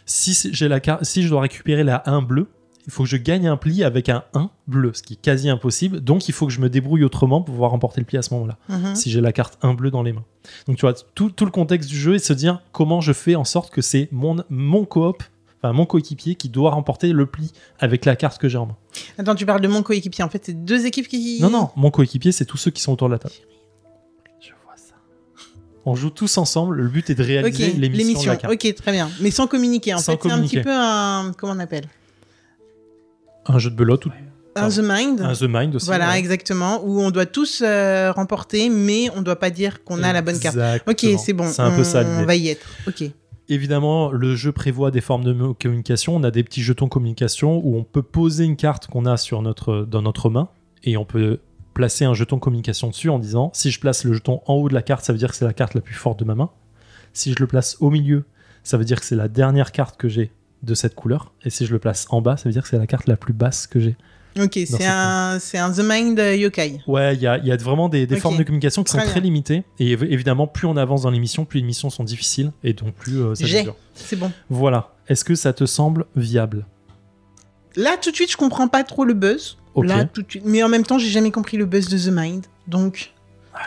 si 0.09 0.51
j'ai 0.53 0.67
la 0.69 0.81
si 1.03 1.23
je 1.23 1.29
dois 1.29 1.43
récupérer 1.43 1.85
la 1.85 2.03
1 2.07 2.23
bleue 2.23 2.49
il 2.87 2.91
faut 2.93 3.03
que 3.03 3.09
je 3.11 3.19
gagne 3.19 3.47
un 3.47 3.59
pli 3.59 3.85
avec 3.85 4.09
un 4.09 4.25
1 4.33 4.49
bleu 4.67 4.93
ce 4.95 5.03
qui 5.03 5.13
est 5.15 5.21
quasi 5.21 5.51
impossible 5.51 6.01
donc 6.01 6.29
il 6.29 6.33
faut 6.33 6.47
que 6.47 6.53
je 6.53 6.61
me 6.61 6.71
débrouille 6.71 7.05
autrement 7.05 7.43
pour 7.43 7.53
pouvoir 7.55 7.71
remporter 7.73 8.01
le 8.01 8.07
pli 8.07 8.17
à 8.17 8.23
ce 8.23 8.33
moment-là 8.35 8.57
Mhm. 8.71 8.95
si 8.97 9.11
j'ai 9.11 9.21
la 9.21 9.33
carte 9.33 9.59
1 9.63 9.75
bleu 9.75 9.91
dans 9.91 10.03
les 10.03 10.13
mains. 10.15 10.25
Donc 10.67 10.77
tu 10.79 10.83
vois, 10.83 10.95
tout, 11.15 11.29
tout 11.31 11.45
le 11.45 11.51
contexte 11.51 11.91
du 11.91 11.99
jeu 11.99 12.15
est 12.15 12.19
de 12.19 12.23
se 12.25 12.33
dire 12.33 12.63
comment 12.73 13.01
je 13.03 13.13
fais 13.13 13.35
en 13.37 13.45
sorte 13.45 13.71
que 13.71 13.83
c'est 13.83 14.09
mon, 14.11 14.37
mon 14.49 14.87
coop, 14.87 15.23
enfin 15.59 15.75
mon 15.75 15.85
coéquipier 15.85 16.35
qui 16.37 16.49
doit 16.49 16.71
remporter 16.71 17.13
le 17.13 17.27
pli 17.27 17.53
avec 17.79 18.07
la 18.07 18.17
carte 18.17 18.39
que 18.41 18.49
j'ai 18.49 18.57
en 18.57 18.65
main. 18.67 18.77
Attends, 19.19 19.35
tu 19.35 19.45
parles 19.45 19.61
de 19.61 19.69
mon 19.69 19.83
coéquipier. 19.83 20.25
En 20.25 20.31
fait, 20.31 20.43
c'est 20.47 20.65
deux 20.65 20.87
équipes 20.87 21.09
qui. 21.09 21.39
Non, 21.43 21.51
non, 21.51 21.69
mon 21.77 21.91
coéquipier, 21.91 22.33
c'est 22.33 22.47
tous 22.47 22.57
ceux 22.57 22.71
qui 22.71 22.81
sont 22.81 22.93
autour 22.93 23.09
de 23.09 23.13
la 23.13 23.19
table. 23.19 23.35
On 25.89 25.95
joue 25.95 26.11
tous 26.11 26.37
ensemble, 26.37 26.77
le 26.77 26.89
but 26.89 27.09
est 27.09 27.15
de 27.15 27.23
réaliser 27.23 27.73
l'émission 27.73 27.81
de 27.81 28.29
l'émission. 28.29 28.33
Ok, 28.51 28.75
très 28.75 28.93
bien. 28.93 29.09
Mais 29.23 29.31
sans 29.31 29.47
communiquer. 29.47 29.95
En 29.95 29.99
Sans 29.99 30.13
fait, 30.13 30.19
c'est 30.25 30.31
un 30.31 30.43
petit 30.43 30.61
peu 30.61 30.71
un. 30.71 31.33
Comment 31.39 31.55
on 31.55 31.59
appelle? 31.59 31.87
Un 33.47 33.59
jeu 33.59 33.71
de 33.71 33.75
belote 33.75 34.05
ou 34.05 34.11
Un 34.55 34.69
The 34.69 34.81
Mind. 34.83 35.23
un 35.23 35.33
The 35.33 35.45
Mind 35.49 35.77
aussi. 35.77 35.87
Voilà, 35.87 36.11
ouais. 36.11 36.19
exactement. 36.19 36.85
Où 36.85 37.01
on 37.01 37.11
doit 37.11 37.25
tous 37.25 37.63
euh, 37.65 38.13
remporter, 38.13 38.69
mais 38.69 39.09
on 39.17 39.23
doit 39.23 39.39
pas 39.39 39.49
dire 39.49 39.83
qu'on 39.83 40.03
a 40.03 40.13
la 40.13 40.21
bonne 40.21 40.39
carte. 40.39 40.59
Ok, 40.87 41.07
c'est 41.19 41.33
bon. 41.33 41.49
C'est 41.51 41.63
un 41.63 41.71
peu 41.71 41.85
ça 41.85 42.05
On 42.05 42.27
va 42.27 42.37
y 42.37 42.49
être. 42.49 42.67
Ok. 42.87 43.05
Évidemment, 43.49 44.13
le 44.13 44.37
jeu 44.37 44.53
prévoit 44.53 44.91
des 44.91 45.01
formes 45.01 45.25
de 45.25 45.33
communication. 45.55 46.15
On 46.17 46.23
a 46.23 46.31
des 46.31 46.45
petits 46.45 46.63
jetons 46.63 46.89
communication 46.89 47.63
où 47.65 47.79
on 47.79 47.83
peut 47.83 48.03
poser 48.03 48.45
une 48.45 48.57
carte 48.57 48.89
qu'on 48.89 49.07
a 49.07 49.17
sur 49.17 49.41
notre, 49.41 49.87
dans 49.89 50.03
notre 50.03 50.29
main 50.29 50.49
et 50.85 50.99
on 50.99 51.07
peut 51.07 51.39
placer 51.79 52.05
un 52.05 52.13
jeton 52.13 52.41
communication 52.41 52.89
dessus 52.89 53.09
en 53.09 53.21
disant 53.21 53.53
si 53.55 53.71
je 53.71 53.79
place 53.79 54.03
le 54.03 54.13
jeton 54.13 54.41
en 54.47 54.55
haut 54.55 54.69
de 54.69 54.75
la 54.75 54.83
carte, 54.83 55.05
ça 55.05 55.13
veut 55.13 55.19
dire 55.19 55.31
que 55.31 55.37
c'est 55.37 55.45
la 55.45 55.53
carte 55.53 55.75
la 55.75 55.81
plus 55.81 55.95
forte 55.95 56.19
de 56.19 56.25
ma 56.25 56.35
main. 56.35 56.51
Si 57.13 57.33
je 57.33 57.37
le 57.39 57.47
place 57.47 57.77
au 57.79 57.89
milieu, 57.91 58.25
ça 58.65 58.77
veut 58.79 58.85
dire 58.85 58.99
que 58.99 59.07
c'est 59.07 59.15
la 59.15 59.29
dernière 59.29 59.71
carte 59.71 59.97
que 59.97 60.09
j'ai 60.09 60.33
de 60.65 60.75
cette 60.75 60.97
couleur. 60.97 61.33
Et 61.45 61.51
si 61.51 61.67
je 61.67 61.73
le 61.73 61.79
place 61.79 62.07
en 62.11 62.21
bas, 62.21 62.37
ça 62.37 62.49
veut 62.49 62.53
dire 62.53 62.65
que 62.65 62.69
c'est 62.69 62.79
la 62.79 62.89
carte 62.89 63.07
la 63.07 63.17
plus 63.17 63.33
basse 63.33 63.69
que 63.69 63.79
j'ai. 63.79 63.97
Ok, 64.41 64.59
c'est 64.67 64.87
un, 64.87 65.39
un 65.55 65.73
The 65.73 65.81
Mind 65.85 66.19
Yokai. 66.19 66.81
Ouais, 66.89 67.15
il 67.15 67.23
y 67.23 67.29
a, 67.29 67.39
y 67.39 67.53
a 67.53 67.57
vraiment 67.57 67.89
des, 67.89 68.07
formes 68.19 68.37
de 68.37 68.43
communication 68.43 68.83
qui 68.83 68.91
sont 68.91 68.99
Très 68.99 69.21
limitées. 69.21 69.63
Et 69.79 69.97
év- 69.97 70.07
évidemment, 70.11 70.49
plus 70.49 70.67
on 70.67 70.77
avance 70.77 71.03
dans 71.03 71.11
l'émission, 71.11 71.45
plus 71.45 71.61
les 71.61 71.67
missions 71.67 71.91
sont 71.91 72.05
difficiles 72.05 72.51
et 72.65 72.73
donc 72.73 72.95
plus 72.95 73.23
euh, 73.23 73.35
ça 73.37 73.47
dure. 73.47 73.77
C'est 73.95 74.17
bon. 74.17 74.33
Voilà. 74.51 74.95
Est-ce 75.07 75.25
que 75.25 75.37
ça 75.37 75.53
te 75.53 75.65
semble 75.65 76.07
viable? 76.17 76.67
Là, 77.77 77.97
tout 78.01 78.11
de 78.11 78.17
suite, 78.17 78.33
je 78.33 78.37
comprends 78.37 78.67
pas 78.69 78.83
trop 78.83 79.05
le 79.05 79.15
buzz. 79.15 79.57
Ok. 79.81 79.87
Là, 79.89 80.05
tout 80.05 80.23
de 80.23 80.31
suite. 80.31 80.43
Mais 80.47 80.63
en 80.63 80.69
même 80.69 80.85
temps, 80.85 80.99
j'ai 80.99 81.09
jamais 81.11 81.31
compris 81.31 81.57
le 81.57 81.67
buzz 81.67 81.89
de 81.89 81.99
The 81.99 82.13
Mind. 82.15 82.47
Donc, 82.67 83.13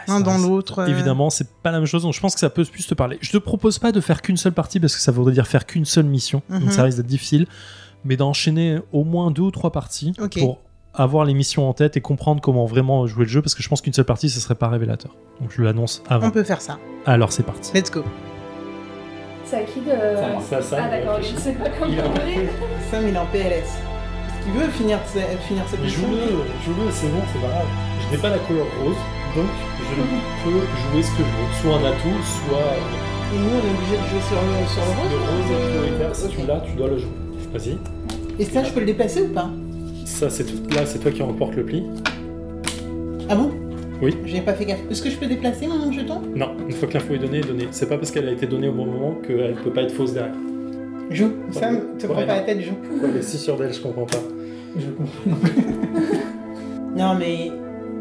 un 0.08 0.20
Ça 0.20 0.24
dans 0.24 0.38
l'autre. 0.38 0.80
euh, 0.80 0.88
Évidemment, 0.88 1.30
c'est 1.30 1.50
pas 1.64 1.72
la 1.72 1.80
même 1.80 1.86
chose, 1.88 2.04
donc 2.04 2.14
je 2.14 2.20
pense 2.22 2.34
que 2.34 2.40
ça 2.40 2.50
peut 2.50 2.64
plus 2.66 2.88
te 2.88 2.94
parler. 2.94 3.18
Je 3.22 3.32
te 3.32 3.38
propose 3.38 3.78
pas 3.80 3.92
de 3.92 4.00
faire 4.00 4.22
qu'une 4.22 4.38
seule 4.38 4.54
partie 4.54 4.80
parce 4.80 4.96
que 4.96 5.02
ça 5.02 5.12
voudrait 5.12 5.34
dire 5.34 5.48
faire 5.48 5.66
qu'une 5.66 5.86
seule 5.86 6.06
mission, 6.06 6.42
Mhm. 6.50 6.60
donc 6.60 6.72
ça 6.72 6.84
risque 6.84 6.98
d'être 6.98 7.08
difficile, 7.08 7.46
mais 8.06 8.16
d'enchaîner 8.16 8.80
au 8.94 9.04
moins 9.04 9.32
deux 9.32 9.42
ou 9.42 9.52
trois 9.52 9.72
parties 9.72 10.14
pour 10.40 10.60
avoir 10.94 11.26
les 11.26 11.34
missions 11.34 11.68
en 11.70 11.74
tête 11.74 11.98
et 11.98 12.02
comprendre 12.02 12.42
comment 12.42 12.66
vraiment 12.66 13.06
jouer 13.08 13.24
le 13.26 13.30
jeu 13.30 13.42
parce 13.42 13.54
que 13.56 13.64
je 13.64 13.70
pense 13.70 13.82
qu'une 13.82 13.94
seule 13.94 14.06
partie 14.06 14.30
ce 14.30 14.40
serait 14.40 14.56
pas 14.56 14.68
révélateur. 14.70 15.16
Donc 15.42 15.52
je 15.56 15.62
l'annonce 15.62 16.04
avant. 16.10 16.28
On 16.28 16.32
peut 16.32 16.44
faire 16.44 16.62
ça. 16.62 16.78
Alors 17.06 17.32
c'est 17.34 17.44
parti. 17.44 17.72
Let's 17.74 17.92
go. 17.92 18.04
C'est 19.46 19.58
à 19.58 19.64
qui 19.64 19.82
de. 19.82 19.92
À 19.92 20.62
Sam 20.62 20.80
Ah 20.86 20.90
d'accord, 20.90 21.20
je 21.22 21.36
sais 21.38 21.54
pas 21.54 21.70
comment 21.80 21.92
il 21.92 21.98
est 22.00 23.18
en 23.18 23.26
PLS. 23.26 23.70
Qu'il 24.44 24.54
veut 24.54 24.70
finir, 24.70 25.00
finir 25.48 25.64
cette 25.70 25.82
mission. 25.84 26.02
joue-le, 26.02 26.92
c'est 26.92 27.08
bon, 27.08 27.22
c'est 27.32 27.42
pas 27.42 27.48
grave. 27.48 27.68
Je 28.10 28.16
n'ai 28.16 28.22
pas 28.22 28.30
la 28.30 28.40
couleur 28.40 28.66
rose, 28.84 28.96
donc 29.36 29.46
je 29.80 29.96
peux 30.44 30.52
jouer 30.52 31.04
ce 31.04 31.12
que 31.12 31.18
je 31.18 31.24
veux, 31.24 31.52
soit 31.62 31.76
un 31.78 31.92
atout, 31.92 32.20
soit 32.24 32.74
Et 33.34 33.38
nous, 33.38 33.54
on 33.54 33.62
est 33.62 33.74
obligé 33.78 33.98
de 33.98 34.08
jouer 34.10 34.22
sur 34.28 34.40
le, 34.42 34.68
sur 34.68 34.82
le 34.82 34.94
rose. 34.98 36.26
Ok. 36.42 36.48
l'as, 36.48 36.60
tu 36.62 36.72
dois 36.76 36.88
le 36.90 36.98
jouer. 36.98 37.12
Vas-y. 37.54 37.78
Et 38.40 38.46
ça, 38.46 38.64
je 38.64 38.72
peux 38.72 38.80
le 38.80 38.86
déplacer 38.88 39.22
ou 39.22 39.28
pas? 39.28 39.50
Ça, 40.06 40.30
c'est 40.30 40.44
tout- 40.46 40.74
là, 40.76 40.86
c'est 40.86 41.00
toi 41.00 41.12
qui 41.12 41.22
remporte 41.22 41.56
le 41.56 41.64
pli. 41.64 41.84
Ah 43.30 43.36
bon? 43.36 43.52
Oui. 44.02 44.18
Je 44.26 44.34
n'ai 44.34 44.42
pas 44.42 44.54
fait 44.54 44.66
gaffe. 44.66 44.80
Est-ce 44.90 45.02
que 45.04 45.10
je 45.12 45.18
peux 45.18 45.28
déplacer 45.28 45.68
mon 45.68 45.92
jeton? 45.92 46.22
Non, 46.36 46.56
une 46.68 46.74
fois 46.74 46.88
que 46.88 46.96
l'info 46.96 47.14
est 47.14 47.20
donnée, 47.20 47.38
est 47.40 47.48
donnée. 47.48 47.68
C'est 47.72 47.88
pas 47.88 47.98
parce 47.98 48.10
qu'elle 48.10 48.28
a 48.28 48.32
été 48.32 48.48
donnée 48.48 48.68
au 48.68 48.74
bon 48.74 48.86
moment 48.88 49.14
qu'elle 49.26 49.54
peut 49.64 49.70
pas 49.72 49.84
être 49.84 49.92
fausse 49.94 50.14
derrière. 50.14 50.34
Joue. 51.12 51.32
Sam, 51.52 51.80
te 52.00 52.08
Ouais. 52.08 52.14
prends 52.14 52.26
pas 52.26 52.36
la 52.38 52.40
tête, 52.42 52.62
joue. 52.62 52.74
Elle 53.04 53.18
est 53.18 53.22
si 53.22 53.38
sûre 53.38 53.58
d'elle, 53.58 53.74
je 53.74 53.82
comprends 53.82 54.06
pas. 54.06 54.18
Je 54.78 54.88
comprends. 54.90 55.38
non, 56.96 57.16
mais 57.16 57.52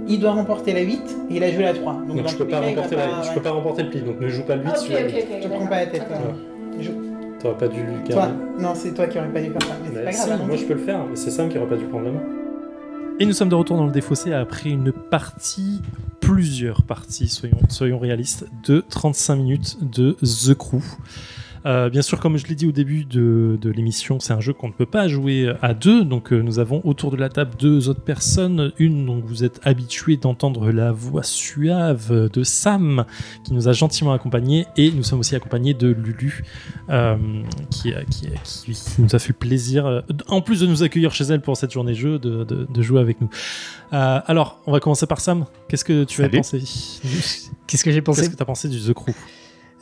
il 0.09 0.19
doit 0.21 0.33
remporter 0.33 0.73
la 0.73 0.81
8 0.81 0.95
et 1.31 1.37
il 1.37 1.45
a 1.45 1.51
joué 1.53 1.63
la 1.65 1.75
3. 1.75 1.93
Donc, 2.07 2.17
Donc 2.17 2.29
je 2.29 2.37
peux 2.37 2.47
pas 2.47 2.61
cas, 2.61 2.67
remporter 2.67 2.97
la, 2.97 3.23
je 3.23 3.29
ouais. 3.29 3.35
peux 3.35 3.43
pas 3.43 3.51
remporter 3.51 3.83
le 3.85 3.91
pli, 3.91 4.01
donc 4.03 4.21
ne 4.21 4.29
joue 4.29 4.43
pas 4.45 4.57
le 4.57 4.63
8 4.65 4.71
Ah, 4.73 4.77
sur 4.77 4.93
ok, 4.95 5.01
la 5.01 5.07
ok, 5.07 5.13
8. 5.15 5.25
ok. 5.37 5.41
Te 5.43 5.49
prends 5.49 5.67
pas 5.67 5.77
la 5.81 5.87
tête. 5.87 6.03
ouais. 6.09 6.83
Joue. 6.85 6.93
T'aurais 7.41 7.57
pas 7.57 7.69
dû 7.69 7.81
le 7.81 8.05
Toi, 8.13 8.15
garder. 8.27 8.35
non, 8.61 8.73
c'est 8.75 8.93
toi 8.95 9.07
qui 9.07 9.19
aurais 9.19 9.33
pas 9.33 9.41
dû 9.41 9.51
faire 9.51 9.63
ça. 9.63 9.75
Mais 9.83 9.91
Mais 9.99 10.05
pas 10.05 10.13
si, 10.13 10.27
grave. 10.29 10.41
hein. 10.43 10.47
moi 10.47 10.57
je 10.57 10.65
peux 10.65 10.75
le 10.75 10.81
faire, 10.81 11.01
mais 11.09 11.17
c'est 11.17 11.31
Sam 11.31 11.49
qui 11.49 11.57
aurait 11.59 11.69
pas 11.69 11.77
dû 11.77 11.85
prendre 11.87 12.05
la 12.05 12.13
main. 12.13 12.21
Et 13.19 13.27
nous 13.27 13.33
sommes 13.33 13.49
de 13.49 13.55
retour 13.55 13.77
dans 13.77 13.87
le 13.87 13.93
défaussé 13.93 14.33
après 14.33 14.71
une 14.71 14.93
partie, 14.93 15.81
plusieurs 16.21 16.83
parties, 16.83 17.29
soyons, 17.29 17.59
soyons 17.69 17.99
réalistes, 17.99 18.47
de 18.67 18.85
35 18.89 19.37
minutes 19.37 19.77
de 19.83 20.17
The 20.23 20.55
Crew. 20.55 20.81
Euh, 21.67 21.91
bien 21.91 22.01
sûr, 22.03 22.19
comme 22.21 22.37
je 22.39 22.47
l'ai 22.47 22.55
dit 22.55 22.67
au 22.67 22.73
début 22.73 23.05
de, 23.05 23.59
de 23.61 23.71
l'émission, 23.71 24.19
c'est 24.19 24.33
un 24.33 24.41
jeu 24.41 24.53
qu'on 24.55 24.69
ne 24.69 24.73
peut 24.73 24.87
pas 24.87 25.09
jouer 25.09 25.53
à 25.61 25.75
deux. 25.75 26.05
Donc, 26.05 26.33
euh, 26.33 26.41
nous 26.41 26.59
avons 26.59 26.81
autour 26.85 27.11
de 27.11 27.17
la 27.17 27.29
table 27.29 27.51
deux 27.59 27.89
autres 27.89 28.01
personnes. 28.01 28.73
Une 28.79 29.05
dont 29.07 29.21
vous 29.25 29.45
êtes 29.45 29.61
habitué 29.63 30.17
d'entendre 30.17 30.71
la 30.73 30.91
voix 30.93 31.23
suave 31.23 32.31
de 32.31 32.43
Sam, 32.45 33.05
qui 33.45 33.53
nous 33.53 33.69
a 33.69 33.73
gentiment 33.73 34.13
accompagnés. 34.13 34.67
Et 34.77 34.91
nous 34.91 35.03
sommes 35.03 35.21
aussi 35.21 35.37
accompagnés 35.37 35.75
de 35.75 35.89
Lulu, 35.89 36.45
euh, 36.89 37.17
qui, 37.71 37.93
qui, 38.11 38.29
qui- 38.45 38.73
qui 38.73 39.03
nous 39.03 39.15
a 39.15 39.19
fait 39.19 39.33
plaisir, 39.35 39.87
euh, 39.87 40.01
en 40.29 40.41
plus 40.41 40.61
de 40.61 40.67
nous 40.67 40.83
accueillir 40.83 41.13
chez 41.13 41.25
elle 41.25 41.43
pour 41.43 41.57
cette 41.57 41.73
journée 41.73 41.95
jeu, 41.95 42.19
de, 42.19 42.45
de- 42.45 42.67
de 42.73 42.83
jouer 42.83 43.01
avec 43.01 43.21
nous. 43.21 43.29
Euh, 43.93 44.21
alors, 44.25 44.61
on 44.67 44.73
va 44.73 44.81
commencer 44.81 45.07
par 45.07 45.21
Sam. 45.21 45.45
Qu'est-ce 45.69 45.85
que 45.85 46.05
tu 46.05 46.23
as 46.23 46.29
pensé? 46.39 46.59
Qu'est-ce 47.67 47.85
que 47.85 47.91
j'ai 47.91 48.01
pensé? 48.01 48.23
Qu'est-ce 48.23 48.31
que 48.31 48.37
tu 48.37 48.43
as 48.43 48.47
pensé 48.47 48.69
du 48.69 48.81
The 48.81 48.95
Crew? 48.95 49.13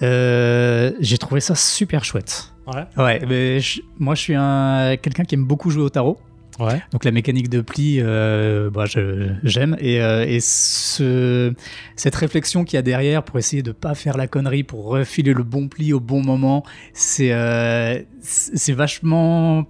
Euh, 0.02 0.92
J'ai 1.00 1.18
trouvé 1.18 1.40
ça 1.40 1.54
super 1.54 2.04
chouette. 2.04 2.52
Ouais. 2.66 2.84
Ouais, 3.02 3.22
mais 3.26 3.60
je- 3.60 3.80
moi 3.98 4.14
je 4.14 4.20
suis 4.20 4.34
un 4.36 4.96
quelqu'un 5.00 5.24
qui 5.24 5.34
aime 5.34 5.44
beaucoup 5.46 5.70
jouer 5.70 5.82
au 5.84 5.88
tarot. 5.90 6.18
Ouais. 6.60 6.82
Donc 6.92 7.04
la 7.04 7.12
mécanique 7.12 7.48
de 7.48 7.60
pli, 7.60 7.98
euh, 8.00 8.68
bah, 8.68 8.84
je- 8.84 9.32
j'aime. 9.44 9.76
Et, 9.80 10.02
euh, 10.02 10.24
et 10.26 10.40
ce, 10.40 11.52
cette 11.94 12.16
réflexion 12.16 12.64
qu'il 12.64 12.76
y 12.76 12.78
a 12.78 12.82
derrière 12.82 13.22
pour 13.22 13.38
essayer 13.38 13.62
de 13.62 13.70
pas 13.72 13.94
faire 13.94 14.16
la 14.16 14.26
connerie, 14.26 14.64
pour 14.64 14.86
refiler 14.86 15.32
le 15.34 15.44
bon 15.44 15.68
pli 15.68 15.92
au 15.92 16.00
bon 16.00 16.20
moment, 16.22 16.64
c'est 16.92 17.32
euh, 17.32 18.00
c'est 18.20 18.72
vachement... 18.72 19.64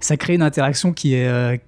Ça 0.00 0.16
crée 0.16 0.34
une 0.34 0.42
interaction 0.42 0.92
qui 0.92 1.14
est... 1.14 1.60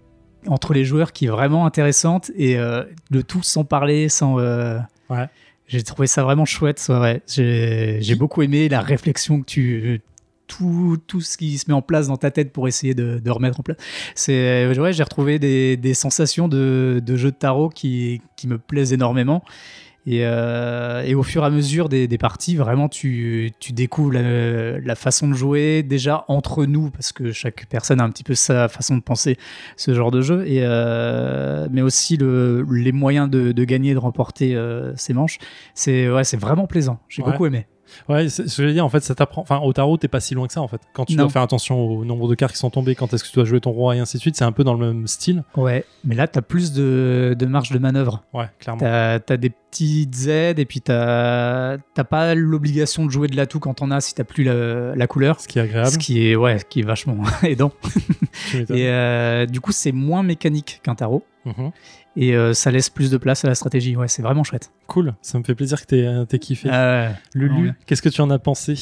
entre 0.46 0.72
les 0.72 0.84
joueurs 0.84 1.12
qui 1.12 1.26
est 1.26 1.30
vraiment 1.30 1.66
intéressante 1.66 2.30
et 2.36 2.56
le 2.56 3.22
tout 3.22 3.42
sans 3.42 3.64
parler, 3.64 4.08
sans... 4.08 4.36
Ouais. 4.36 5.26
J'ai 5.66 5.82
trouvé 5.82 6.06
ça 6.06 6.22
vraiment 6.22 6.44
chouette. 6.44 6.84
ouais. 6.88 7.22
J'ai 7.26 8.14
beaucoup 8.14 8.42
aimé 8.42 8.68
la 8.68 8.80
réflexion 8.80 9.40
que 9.40 9.46
tu. 9.46 10.00
Tout, 10.48 10.98
tout 11.06 11.22
ce 11.22 11.38
qui 11.38 11.56
se 11.56 11.64
met 11.68 11.72
en 11.72 11.80
place 11.80 12.08
dans 12.08 12.18
ta 12.18 12.30
tête 12.30 12.52
pour 12.52 12.68
essayer 12.68 12.92
de, 12.92 13.30
remettre 13.30 13.60
en 13.60 13.62
place. 13.62 13.78
C'est, 14.14 14.66
ouais, 14.76 14.92
j'ai 14.92 15.02
retrouvé 15.02 15.38
des, 15.38 15.78
des 15.78 15.94
sensations 15.94 16.46
de, 16.46 17.00
de 17.02 17.16
jeu 17.16 17.30
de 17.30 17.36
tarot 17.36 17.70
qui, 17.70 18.20
qui 18.36 18.48
me 18.48 18.58
plaisent 18.58 18.92
énormément. 18.92 19.42
Et, 20.04 20.26
euh, 20.26 21.02
et 21.04 21.14
au 21.14 21.22
fur 21.22 21.44
et 21.44 21.46
à 21.46 21.50
mesure 21.50 21.88
des, 21.88 22.08
des 22.08 22.18
parties, 22.18 22.56
vraiment, 22.56 22.88
tu, 22.88 23.52
tu 23.60 23.72
découvres 23.72 24.12
la, 24.12 24.80
la 24.80 24.94
façon 24.96 25.28
de 25.28 25.34
jouer 25.34 25.84
déjà 25.84 26.24
entre 26.26 26.66
nous, 26.66 26.90
parce 26.90 27.12
que 27.12 27.30
chaque 27.30 27.66
personne 27.66 28.00
a 28.00 28.04
un 28.04 28.10
petit 28.10 28.24
peu 28.24 28.34
sa 28.34 28.66
façon 28.68 28.96
de 28.96 29.02
penser 29.02 29.36
ce 29.76 29.94
genre 29.94 30.10
de 30.10 30.20
jeu, 30.20 30.44
et, 30.46 30.60
euh, 30.62 31.68
mais 31.70 31.82
aussi 31.82 32.16
le, 32.16 32.66
les 32.72 32.90
moyens 32.90 33.30
de, 33.30 33.52
de 33.52 33.64
gagner, 33.64 33.94
de 33.94 33.98
remporter 33.98 34.56
euh, 34.56 34.92
ces 34.96 35.12
manches. 35.14 35.38
C'est 35.74 36.10
ouais, 36.10 36.24
c'est 36.24 36.36
vraiment 36.36 36.66
plaisant. 36.66 36.98
J'ai 37.08 37.22
Ouais. 37.22 37.30
beaucoup 37.30 37.46
aimé. 37.46 37.66
Ouais, 38.08 38.28
c'est- 38.28 38.48
ce 38.48 38.56
que 38.56 38.62
je 38.62 38.68
veux 38.68 38.72
dire, 38.74 38.84
en 38.84 38.88
fait, 38.88 39.00
ça 39.00 39.14
t'apprend. 39.14 39.42
Enfin, 39.42 39.58
au 39.60 39.72
tarot, 39.72 39.96
t'es 39.96 40.08
pas 40.08 40.20
si 40.20 40.34
loin 40.34 40.46
que 40.46 40.52
ça, 40.52 40.60
en 40.60 40.68
fait. 40.68 40.80
Quand 40.92 41.04
tu 41.04 41.14
Non. 41.16 41.24
dois 41.24 41.30
faire 41.32 41.42
attention 41.42 41.78
au 41.80 42.04
nombre 42.04 42.28
de 42.28 42.34
cartes 42.34 42.52
qui 42.52 42.58
sont 42.58 42.70
tombées, 42.70 42.94
quand 42.94 43.12
est-ce 43.14 43.24
que 43.24 43.28
tu 43.28 43.34
dois 43.36 43.44
jouer 43.44 43.60
ton 43.60 43.70
roi 43.72 43.96
et 43.96 43.98
ainsi 44.00 44.16
de 44.16 44.20
suite, 44.22 44.36
c'est 44.36 44.44
un 44.44 44.52
peu 44.52 44.64
dans 44.64 44.74
le 44.74 44.86
même 44.94 45.06
style. 45.06 45.44
Ouais, 45.56 45.84
mais 46.04 46.14
là, 46.14 46.26
tu 46.28 46.38
as 46.38 46.42
plus 46.42 46.72
de, 46.72 47.34
de 47.38 47.46
marge 47.46 47.70
de 47.70 47.78
manœuvre. 47.78 48.22
Ouais, 48.32 48.46
clairement. 48.60 48.80
T'as 48.80 49.14
as 49.28 49.36
des 49.36 49.50
petites 49.50 50.26
aides 50.26 50.58
et 50.58 50.64
puis 50.66 50.80
t'as 50.82 51.78
t'as 51.94 52.04
pas 52.04 52.34
l'obligation 52.34 53.06
de 53.06 53.10
jouer 53.10 53.28
de 53.28 53.36
l'atout 53.36 53.58
quand 53.58 53.80
on 53.80 53.90
a 53.90 54.00
si 54.02 54.14
t'as 54.14 54.24
plus 54.24 54.44
la, 54.44 54.94
la 54.94 55.06
couleur. 55.06 55.40
Ce 55.40 55.48
qui 55.48 55.58
est 55.58 55.62
agréable. 55.62 55.88
Ce 55.90 55.98
qui 55.98 56.26
est, 56.28 56.36
ouais, 56.36 56.58
qui 56.68 56.80
est 56.80 56.84
vachement 56.84 57.16
aidant. 57.42 57.72
Et 58.54 58.88
euh, 58.88 59.46
du 59.46 59.60
coup, 59.60 59.72
c'est 59.72 59.92
moins 59.92 60.22
mécanique 60.22 60.80
qu'un 60.82 60.94
tarot. 60.94 61.24
Mhm. 61.44 61.70
Et 62.16 62.34
euh, 62.36 62.52
ça 62.52 62.70
laisse 62.70 62.90
plus 62.90 63.10
de 63.10 63.16
place 63.16 63.44
à 63.44 63.48
la 63.48 63.54
stratégie. 63.54 63.96
Ouais, 63.96 64.08
c'est 64.08 64.22
vraiment 64.22 64.44
chouette. 64.44 64.70
Cool, 64.86 65.14
ça 65.22 65.38
me 65.38 65.44
fait 65.44 65.54
plaisir 65.54 65.80
que 65.80 65.86
t'aies 65.86 66.06
euh, 66.06 66.24
kiffé. 66.38 66.68
Euh, 66.70 67.08
Lulu, 67.34 67.68
ouais. 67.68 67.74
qu'est-ce 67.86 68.02
que 68.02 68.08
tu 68.10 68.20
en 68.20 68.30
as 68.30 68.38
pensé? 68.38 68.74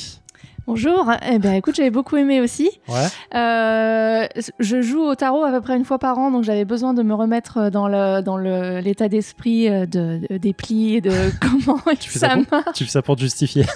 Bonjour, 0.67 1.11
eh 1.29 1.39
ben 1.39 1.55
écoute, 1.55 1.75
j'avais 1.75 1.91
beaucoup 1.91 2.17
aimé 2.17 2.41
aussi. 2.41 2.71
Ouais. 2.89 3.07
Euh, 3.35 4.27
je 4.61 4.83
joue 4.83 5.01
au 5.03 5.15
tarot 5.15 5.43
à 5.43 5.51
peu 5.51 5.61
près 5.61 5.77
une 5.77 5.85
fois 5.85 5.99
par 5.99 6.19
an, 6.19 6.31
donc 6.31 6.45
j'avais 6.45 6.65
besoin 6.65 6.93
de 6.95 7.03
me 7.03 7.15
remettre 7.15 7.71
dans 7.71 7.89
le 7.89 8.21
dans 8.21 8.37
le- 8.37 8.79
l'état 8.81 9.09
d'esprit 9.09 9.69
euh, 9.69 9.87
de, 9.87 10.21
de- 10.31 10.37
des 10.37 10.53
plis 10.53 10.97
et 10.97 11.01
de 11.01 11.11
comment 11.41 11.81
Tu 11.99 12.11
fais 12.11 12.19
ça 12.21 12.31
ça 12.31 12.37
marche. 12.37 12.75
Tu 12.77 12.85
fais 12.85 12.91
ça 12.91 13.03
pour 13.03 13.17
te 13.17 13.21
justifier. 13.23 13.65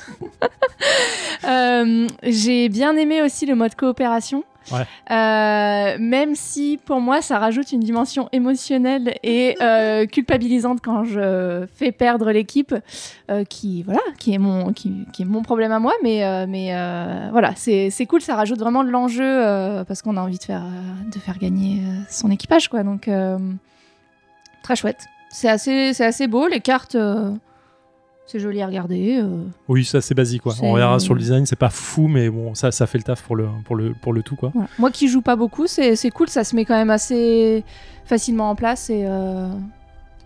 Euh, 1.47 2.07
J'ai 2.23 2.69
bien 2.71 2.97
aimé 2.97 3.21
aussi 3.23 3.45
le 3.47 3.55
mode 3.55 3.75
coopération. 3.75 4.45
Ouais. 4.73 4.87
Euh, 5.11 5.97
même 5.99 6.35
si 6.35 6.79
pour 6.85 7.01
moi 7.01 7.21
ça 7.23 7.39
rajoute 7.39 7.73
une 7.73 7.81
dimension 7.81 8.29
émotionnelle 8.33 9.15
et 9.23 9.57
euh, 9.61 10.07
culpabilisante 10.13 10.81
quand 10.83 11.05
je 11.05 11.67
fais 11.75 11.93
perdre 11.93 12.31
l'équipe, 12.33 12.75
euh, 13.31 13.45
qui 13.45 13.83
voilà, 13.83 14.01
qui 14.19 14.35
est 14.35 14.39
mon 14.39 14.73
qui, 14.73 14.93
qui 15.13 15.23
est 15.23 15.27
mon 15.27 15.43
problème 15.43 15.73
à 15.73 15.79
moi, 15.79 15.93
mais 16.03 16.25
euh, 16.25 16.47
mais 16.49 16.75
euh, 16.75 17.29
voilà, 17.31 17.53
c'est 17.57 17.91
c'est 17.91 18.07
cool, 18.07 18.21
ça 18.21 18.35
rajoute 18.37 18.59
vraiment 18.59 18.85
de 18.85 18.91
l'enjeu 18.91 19.25
euh, 19.25 19.85
parce 19.85 20.03
qu'on 20.03 20.17
a 20.17 20.21
envie 20.21 20.39
de 20.39 20.45
faire 20.45 20.65
de 21.13 21.19
faire 21.19 21.39
gagner 21.39 21.83
son 22.09 22.31
équipage 22.31 22.69
quoi, 22.69 22.83
donc 22.83 23.09
euh, 23.09 23.39
très 24.63 24.77
chouette. 24.77 25.07
C'est 25.31 25.49
assez 25.49 25.93
c'est 25.95 26.05
assez 26.05 26.27
beau, 26.29 26.47
les 26.47 26.61
cartes. 26.61 26.97
C'est 28.27 28.39
joli 28.41 28.63
à 28.63 28.67
regarder. 28.67 29.19
euh. 29.23 29.45
Oui, 29.69 29.85
ça 29.85 30.01
c'est 30.01 30.15
basique 30.15 30.43
quoi. 30.43 30.55
C'est- 30.55 30.65
On 30.65 30.73
regardera 30.73 30.99
sur 30.99 31.15
le 31.15 31.21
design, 31.21 31.47
c'est 31.47 31.57
pas 31.59 31.71
fou, 31.71 32.09
mais 32.09 32.29
bon, 32.31 32.55
ça, 32.55 32.73
ça 32.73 32.87
fait 32.87 32.99
le 32.99 33.05
taf 33.05 33.23
pour 33.23 33.37
le, 33.37 33.49
pour 33.65 33.77
le, 33.77 33.95
pour 33.95 34.13
le 34.13 34.23
tout 34.23 34.37
quoi. 34.37 34.51
Voilà. 34.55 34.69
Moi 34.79 34.91
qui 34.91 35.09
joue 35.09 35.23
pas 35.23 35.37
beaucoup, 35.37 35.67
c'est 35.67 35.97
c'est 35.97 36.11
cool, 36.11 36.29
ça 36.29 36.45
se 36.45 36.57
met 36.57 36.65
quand 36.65 36.75
même 36.77 36.91
assez 36.91 37.65
facilement 38.05 38.51
en 38.51 38.55
place 38.55 38.91
et 38.91 39.05
euh, 39.07 39.49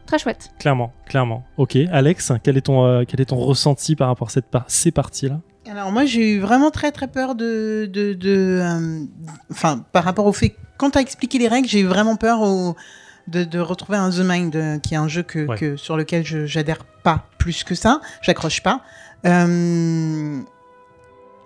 très 0.07 0.19
chouette. 0.19 0.51
Clairement, 0.59 0.93
clairement. 1.07 1.45
Ok, 1.57 1.77
Alex, 1.93 2.33
quel 2.43 2.57
est 2.57 2.63
ton, 2.63 2.85
euh, 2.85 3.05
quel 3.07 3.21
est 3.21 3.27
ton 3.27 3.37
ressenti 3.37 3.95
par 3.97 4.09
rapport 4.09 4.29
à 4.29 4.31
cette 4.31 4.47
par- 4.47 4.65
ces 4.69 4.91
parties-là? 4.91 5.41
Alors 5.71 5.93
moi 5.93 6.07
j'ai 6.07 6.31
eu 6.33 6.39
vraiment 6.41 6.71
très 6.71 6.93
très 6.93 7.09
peur 7.09 7.35
de, 7.35 7.91
de, 7.93 8.15
de, 8.15 8.61
euh, 8.63 9.05
enfin 9.51 9.85
par 9.93 10.03
rapport 10.05 10.25
au 10.25 10.33
fait 10.33 10.55
quand 10.79 10.91
tu 10.93 10.99
as 10.99 11.03
expliqué 11.03 11.39
les 11.39 11.47
règles 11.49 11.69
j'ai 11.69 11.81
eu 11.81 11.85
vraiment 11.87 12.17
peur 12.17 12.41
au- 12.41 12.75
de, 13.29 13.45
de 13.45 13.59
retrouver 13.61 13.99
un 13.99 14.11
The 14.11 14.21
Mind 14.25 14.57
euh, 14.57 14.79
qui 14.79 14.95
est 14.95 14.99
un 14.99 15.09
jeu 15.09 15.23
que, 15.23 15.47
Ouais. 15.47 15.57
que- 15.57 15.77
sur 15.77 15.97
lequel 15.97 16.25
je 16.27 16.47
j'adhère 16.47 16.85
pas 17.03 17.27
plus 17.39 17.63
que 17.65 17.75
ça, 17.75 18.01
j'accroche 18.23 18.63
pas. 18.63 18.81
Euh, 19.27 20.41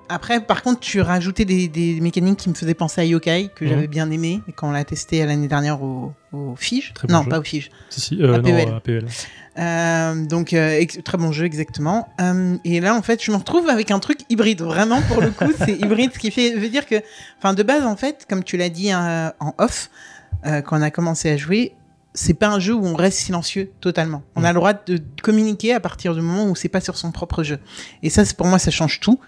Après 0.08 0.40
par 0.40 0.62
contre 0.62 0.80
tu 0.80 1.00
rajoutais 1.00 1.46
des, 1.46 1.68
des 1.68 1.98
mécaniques 2.00 2.38
qui 2.40 2.50
me 2.50 2.54
faisaient 2.54 2.74
penser 2.74 3.00
à 3.00 3.04
Yokai 3.04 3.50
que 3.54 3.64
Mhm. 3.64 3.70
j'avais 3.70 3.86
bien 3.88 4.10
aimé 4.10 4.42
et 4.46 4.52
quand 4.52 4.68
on 4.68 4.72
l'a 4.72 4.84
testé 4.84 5.24
l'année 5.24 5.48
dernière 5.48 5.82
au, 5.82 6.12
au 6.32 6.54
Fige. 6.56 6.92
Très 6.92 7.08
bon 7.08 7.14
non 7.14 7.22
jeu. 7.22 7.28
pas 7.30 7.38
au 7.38 7.42
Fige. 7.42 7.70
Si, 7.88 8.00
si, 8.00 8.22
euh, 8.22 8.26
non, 8.26 8.50
APEL. 8.50 8.68
APEL. 8.76 9.06
Euh, 9.58 10.26
donc 10.26 10.52
euh, 10.52 10.84
très 11.04 11.16
bon 11.16 11.32
jeu 11.32 11.44
exactement. 11.46 12.08
Et 12.64 12.80
là 12.80 12.94
en 12.94 13.00
fait 13.02 13.22
je 13.24 13.30
me 13.30 13.36
retrouve 13.36 13.68
avec 13.70 13.90
un 13.90 14.00
truc 14.00 14.20
hybride. 14.28 14.60
Vraiment 14.60 15.00
pour 15.02 15.22
le 15.22 15.30
coup 15.30 15.50
c'est 15.64 15.72
hybride, 15.80 16.12
ce 16.12 16.18
qui 16.18 16.30
fait 16.30 16.54
veut 16.56 16.68
dire 16.68 16.84
que, 16.86 16.96
enfin 17.38 17.54
de 17.54 17.62
base 17.62 17.84
en 17.86 17.96
fait 17.96 18.26
comme 18.28 18.44
tu 18.44 18.56
l'as 18.58 18.68
dit 18.70 18.92
euh, 18.92 19.30
en 19.40 19.54
off 19.58 19.88
euh, 20.46 20.60
quand 20.62 20.78
on 20.78 20.82
a 20.82 20.90
commencé 20.90 21.30
à 21.30 21.36
jouer, 21.36 21.72
c'est 22.14 22.34
pas 22.34 22.48
un 22.48 22.58
jeu 22.58 22.74
où 22.74 22.84
on 22.84 22.94
reste 22.94 23.18
silencieux 23.18 23.70
totalement. 23.80 24.22
On 24.36 24.42
Mm. 24.42 24.44
a 24.44 24.48
le 24.48 24.54
droit 24.54 24.72
de 24.74 25.00
communiquer 25.22 25.72
à 25.74 25.80
partir 25.80 26.14
du 26.14 26.20
moment 26.20 26.44
où 26.50 26.54
c'est 26.56 26.68
pas 26.68 26.80
sur 26.80 26.96
son 26.96 27.10
propre 27.12 27.42
jeu. 27.42 27.58
Et 28.02 28.10
ça 28.10 28.22
pour 28.36 28.46
moi 28.46 28.58
ça 28.58 28.70
change 28.70 29.00
tout. 29.00 29.18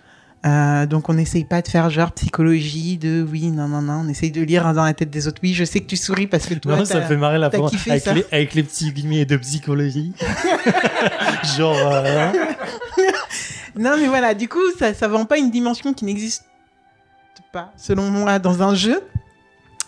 Euh, 0.45 0.85
donc 0.85 1.09
on 1.09 1.15
n'essaye 1.15 1.47
pas 1.47 1.63
de 1.63 1.69
faire 1.69 1.89
genre 1.89 2.13
psychologie 2.13 2.99
de 2.99 3.27
oui 3.27 3.51
non 3.51 3.67
non 3.67 3.81
non 3.81 4.03
on 4.05 4.09
essaye 4.11 4.31
de 4.31 4.43
lire 4.43 4.75
dans 4.75 4.85
la 4.85 4.93
tête 4.93 5.09
des 5.09 5.27
autres 5.27 5.41
oui 5.43 5.55
je 5.55 5.65
sais 5.65 5.81
que 5.81 5.87
tu 5.87 5.97
souris 5.97 6.27
parce 6.27 6.45
que 6.45 6.53
toi 6.53 6.77
Non, 6.77 6.85
ça 6.85 7.01
me 7.01 7.07
fait 7.07 7.17
marrer 7.17 7.39
la 7.39 7.49
kiffé 7.49 7.93
avec 7.93 8.03
ça. 8.03 8.13
les, 8.13 8.27
avec 8.31 8.53
les 8.53 8.63
petits 8.63 8.93
guillemets 8.93 9.25
de 9.25 9.39
psychologie. 9.39 10.13
Genre, 11.57 11.75
euh, 11.81 12.31
Non, 13.79 13.97
mais 13.99 14.07
voilà, 14.07 14.35
du 14.35 14.49
coup, 14.49 14.61
ça, 14.79 14.95
ça 14.95 15.09
vend 15.09 15.25
pas 15.25 15.39
une 15.39 15.51
dimension 15.51 15.93
qui 15.95 16.05
n'existe 16.05 16.45
pas, 17.53 17.73
selon 17.77 18.11
moi, 18.11 18.39
dans 18.39 18.63
un 18.63 18.75
jeu. 18.75 19.01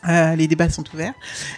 Euh, 0.09 0.37
les 0.37 0.47
débats 0.47 0.69
sont 0.69 0.85
ouverts. 0.95 1.15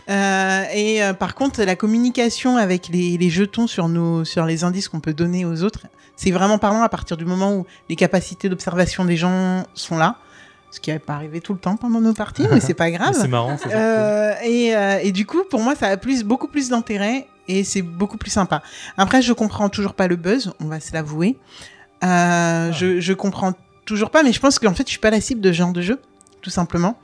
Euh, 0.08 0.64
et 0.74 1.02
euh, 1.02 1.12
par 1.12 1.34
contre, 1.34 1.62
la 1.62 1.76
communication 1.76 2.56
avec 2.56 2.88
les, 2.88 3.18
les 3.18 3.30
jetons 3.30 3.66
sur, 3.66 3.88
nos, 3.88 4.24
sur 4.24 4.46
les 4.46 4.64
indices 4.64 4.88
qu'on 4.88 5.00
peut 5.00 5.14
donner 5.14 5.44
aux 5.44 5.62
autres, 5.62 5.86
c'est 6.16 6.30
vraiment 6.30 6.58
parlant 6.58 6.82
à 6.82 6.88
partir 6.88 7.16
du 7.16 7.24
moment 7.24 7.54
où 7.54 7.66
les 7.88 7.96
capacités 7.96 8.48
d'observation 8.48 9.04
des 9.04 9.16
gens 9.16 9.64
sont 9.74 9.96
là. 9.96 10.16
Ce 10.70 10.80
qui 10.80 10.90
n'est 10.90 10.98
pas 10.98 11.14
arrivé 11.14 11.40
tout 11.40 11.54
le 11.54 11.58
temps 11.58 11.76
pendant 11.76 12.00
nos 12.00 12.12
parties, 12.12 12.46
mais 12.50 12.60
c'est 12.60 12.74
pas 12.74 12.90
grave. 12.92 13.14
c'est 13.18 13.28
marrant. 13.28 13.56
ça, 13.56 14.44
et, 14.44 14.74
et 15.02 15.12
du 15.12 15.24
coup, 15.24 15.44
pour 15.48 15.60
moi, 15.60 15.74
ça 15.74 15.86
a 15.86 15.96
plus, 15.96 16.24
beaucoup 16.24 16.48
plus 16.48 16.68
d'intérêt 16.68 17.26
et 17.48 17.64
c'est 17.64 17.82
beaucoup 17.82 18.18
plus 18.18 18.30
sympa. 18.30 18.62
Après, 18.96 19.22
je 19.22 19.32
comprends 19.32 19.68
toujours 19.68 19.94
pas 19.94 20.06
le 20.06 20.16
buzz, 20.16 20.52
on 20.60 20.66
va 20.66 20.80
se 20.80 20.92
l'avouer. 20.92 21.36
Euh, 22.04 22.72
je, 22.72 23.00
je 23.00 23.12
comprends 23.12 23.54
toujours 23.84 24.10
pas, 24.10 24.22
mais 24.22 24.32
je 24.32 24.40
pense 24.40 24.58
qu'en 24.58 24.74
fait, 24.74 24.84
je 24.84 24.90
suis 24.90 25.00
pas 25.00 25.10
la 25.10 25.20
cible 25.20 25.40
de 25.40 25.50
ce 25.50 25.56
genre 25.56 25.72
de 25.72 25.80
jeu, 25.80 25.98
tout 26.42 26.50
simplement. 26.50 26.98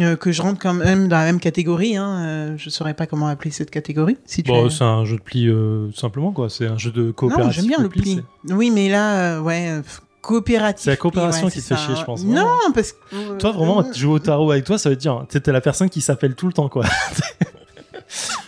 Euh, 0.00 0.16
que 0.16 0.32
je 0.32 0.42
rentre 0.42 0.58
quand 0.60 0.74
même 0.74 1.06
dans 1.06 1.18
la 1.18 1.24
même 1.24 1.38
catégorie. 1.38 1.96
Hein. 1.96 2.18
Euh, 2.26 2.54
je 2.56 2.68
saurais 2.68 2.94
pas 2.94 3.06
comment 3.06 3.28
appeler 3.28 3.52
cette 3.52 3.70
catégorie. 3.70 4.16
Si 4.24 4.42
tu 4.42 4.50
Bon, 4.50 4.66
as- 4.66 4.70
c'est 4.70 4.82
un 4.84 5.04
jeu 5.04 5.16
de 5.16 5.22
pli 5.22 5.48
euh, 5.48 5.88
simplement 5.92 6.32
quoi. 6.32 6.50
C'est 6.50 6.66
un 6.66 6.76
jeu 6.78 6.90
de 6.90 7.12
coopératif. 7.12 7.44
non, 7.46 7.50
j'aime 7.52 7.66
bien 7.68 7.78
le 7.78 7.88
pli. 7.88 8.20
Oui, 8.50 8.70
mais 8.72 8.88
là, 8.88 9.36
euh, 9.36 9.40
ouais, 9.40 9.68
euh, 9.70 9.82
coopératif. 10.20 10.82
C'est 10.84 10.90
la 10.90 10.96
coopération 10.96 11.46
pli, 11.46 11.54
qui 11.60 11.62
te 11.62 11.74
fait 11.74 11.80
chier, 11.80 11.94
je 11.94 12.02
pense, 12.04 12.24
Non, 12.24 12.48
parce 12.74 12.90
que. 12.92 13.38
Toi, 13.38 13.52
vraiment, 13.52 13.84
tu 13.84 14.00
joues 14.00 14.12
au 14.14 14.18
tarot 14.18 14.50
avec 14.50 14.64
toi, 14.64 14.78
ça 14.78 14.90
veut 14.90 14.96
dire, 14.96 15.24
t'es 15.28 15.52
la 15.52 15.60
personne 15.60 15.88
qui 15.88 16.00
s'appelle 16.00 16.34
tout 16.34 16.46
le 16.48 16.52
temps, 16.52 16.68
quoi. 16.68 16.84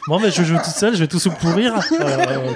bon, 0.07 0.21
mais 0.21 0.31
je 0.31 0.43
joue 0.43 0.57
toute 0.57 0.65
seule, 0.75 0.95
je 0.95 1.01
vais 1.01 1.07
tout 1.09 1.19
se 1.19 1.29
pourrir. 1.29 1.75
Euh, 1.77 2.53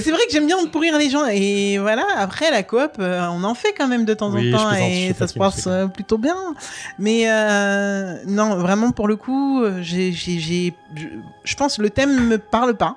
C'est 0.00 0.10
vrai 0.10 0.20
que 0.26 0.32
j'aime 0.32 0.46
bien 0.46 0.56
pourrir 0.66 0.98
les 0.98 1.10
gens 1.10 1.26
et 1.26 1.78
voilà. 1.78 2.04
Après 2.16 2.50
la 2.50 2.62
coop, 2.62 2.92
euh, 2.98 3.26
on 3.30 3.44
en 3.44 3.54
fait 3.54 3.74
quand 3.76 3.88
même 3.88 4.04
de 4.04 4.14
temps 4.14 4.30
Oui, 4.32 4.54
en 4.54 4.58
temps 4.58 4.72
et 4.74 5.14
ça 5.18 5.26
se 5.28 5.38
passe 5.38 5.66
euh, 5.66 5.86
plutôt 5.86 6.18
bien. 6.18 6.36
Mais 6.98 7.24
euh, 7.30 8.16
non, 8.26 8.56
vraiment 8.56 8.92
pour 8.92 9.08
le 9.08 9.16
coup, 9.16 9.64
j'ai, 9.80 10.12
je 10.12 11.54
pense 11.56 11.76
que 11.76 11.82
le 11.82 11.90
thème 11.90 12.28
me 12.28 12.38
parle 12.38 12.74
pas. 12.74 12.96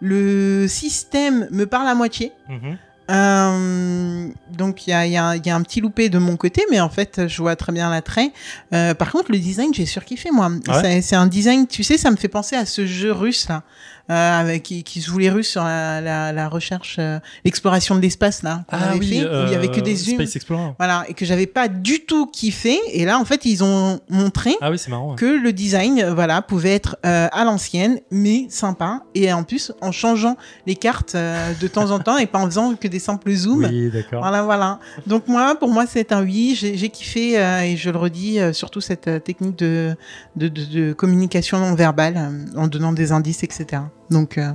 Le 0.00 0.66
système 0.68 1.48
me 1.50 1.66
parle 1.66 1.88
à 1.88 1.94
moitié. 1.94 2.32
Mhm. 2.48 2.76
Euh, 3.10 4.28
donc 4.56 4.86
il 4.86 4.90
y 4.90 5.08
y 5.08 5.10
y 5.12 5.16
a 5.16 5.56
un 5.56 5.62
petit 5.62 5.80
loupé 5.80 6.08
de 6.08 6.18
mon 6.18 6.36
côté, 6.36 6.62
mais 6.70 6.80
en 6.80 6.88
fait 6.88 7.28
je 7.28 7.36
vois 7.42 7.56
très 7.56 7.72
bien 7.72 7.90
l'attrait. 7.90 8.32
Euh, 8.72 8.94
par 8.94 9.10
contre 9.12 9.30
le 9.30 9.38
design 9.38 9.72
j'ai 9.74 9.86
surkiffé 9.86 10.30
moi. 10.32 10.50
Ah 10.68 10.80
ouais 10.80 11.00
C'est- 11.02 11.14
un 11.16 11.26
design, 11.26 11.66
tu 11.66 11.82
sais, 11.82 11.96
ça 11.98 12.10
me 12.10 12.16
fait 12.16 12.28
penser 12.28 12.56
à 12.56 12.66
ce 12.66 12.86
jeu 12.86 13.12
russe 13.12 13.46
là, 13.48 13.62
avec 14.08 14.62
qui, 14.64 14.82
qui 14.84 15.00
se 15.00 15.10
voulait 15.10 15.30
russe 15.30 15.48
sur 15.48 15.62
la, 15.64 16.00
la, 16.00 16.32
la 16.32 16.48
recherche, 16.48 16.96
euh, 16.98 17.18
l'exploration 17.44 17.94
de 17.94 18.00
l'espace 18.00 18.42
là 18.42 18.64
qu'on 18.68 18.76
avait 18.76 18.98
fait, 19.00 19.24
où 19.24 19.46
il 19.46 19.52
y 19.52 19.54
avait 19.54 19.68
que 19.68 19.80
des 19.80 19.96
zooms. 19.96 20.14
Ah 20.18 20.22
Space 20.24 20.36
Explorer. 20.36 20.72
Voilà, 20.78 21.04
et 21.08 21.14
que 21.14 21.24
j'avais 21.24 21.46
pas 21.46 21.68
du 21.68 22.00
tout 22.04 22.26
kiffé. 22.26 22.78
Et 22.92 23.04
là, 23.04 23.18
en 23.18 23.24
fait, 23.24 23.44
ils 23.44 23.64
ont 23.64 24.00
montré 24.10 24.54
Ah 24.60 24.70
oui, 24.70 24.76
marrant. 24.88 25.10
ouais. 25.10 25.16
que 25.16 25.24
le 25.24 25.52
design, 25.52 26.00
euh, 26.00 26.14
voilà, 26.14 26.42
pouvait 26.42 26.74
être 26.74 26.96
euh, 27.06 27.28
à 27.32 27.44
l'ancienne, 27.44 28.00
mais 28.10 28.46
sympa. 28.50 29.02
Et 29.14 29.32
en 29.32 29.42
plus, 29.44 29.72
en 29.80 29.92
changeant 29.92 30.36
les 30.66 30.76
cartes 30.76 31.14
euh, 31.14 31.52
de 31.60 31.68
temps 31.68 31.90
en 31.90 31.98
temps 31.98 32.18
et 32.18 32.26
pas 32.26 32.38
en 32.38 32.46
faisant 32.46 32.74
que 32.74 32.88
des 32.88 32.98
simples 32.98 33.32
zooms. 33.32 33.64
Oui, 33.70 33.90
d'accord. 33.90 34.20
Voilà, 34.20 34.42
voilà. 34.42 34.80
Donc 35.06 35.28
moi, 35.28 35.54
pour 35.58 35.68
moi, 35.70 35.86
c'est 35.86 36.12
un 36.12 36.22
oui. 36.22 36.54
J'ai 36.58 36.88
kiffé 36.90 37.38
euh, 37.38 37.60
et 37.62 37.76
je 37.76 37.90
le 37.90 37.98
redis, 37.98 38.38
euh, 38.38 38.52
surtout 38.52 38.80
cette 38.80 39.08
euh, 39.08 39.18
technique 39.18 39.56
de, 39.56 39.94
de, 40.36 40.48
de, 40.48 40.64
de 40.64 40.92
communication 40.92 41.58
non 41.58 41.74
verbale 41.74 42.14
euh, 42.16 42.58
en 42.60 42.66
donnant 42.66 42.92
des 42.92 43.12
indices, 43.12 43.42
etc. 43.42 43.82
Donc 44.10 44.38
euh, 44.38 44.52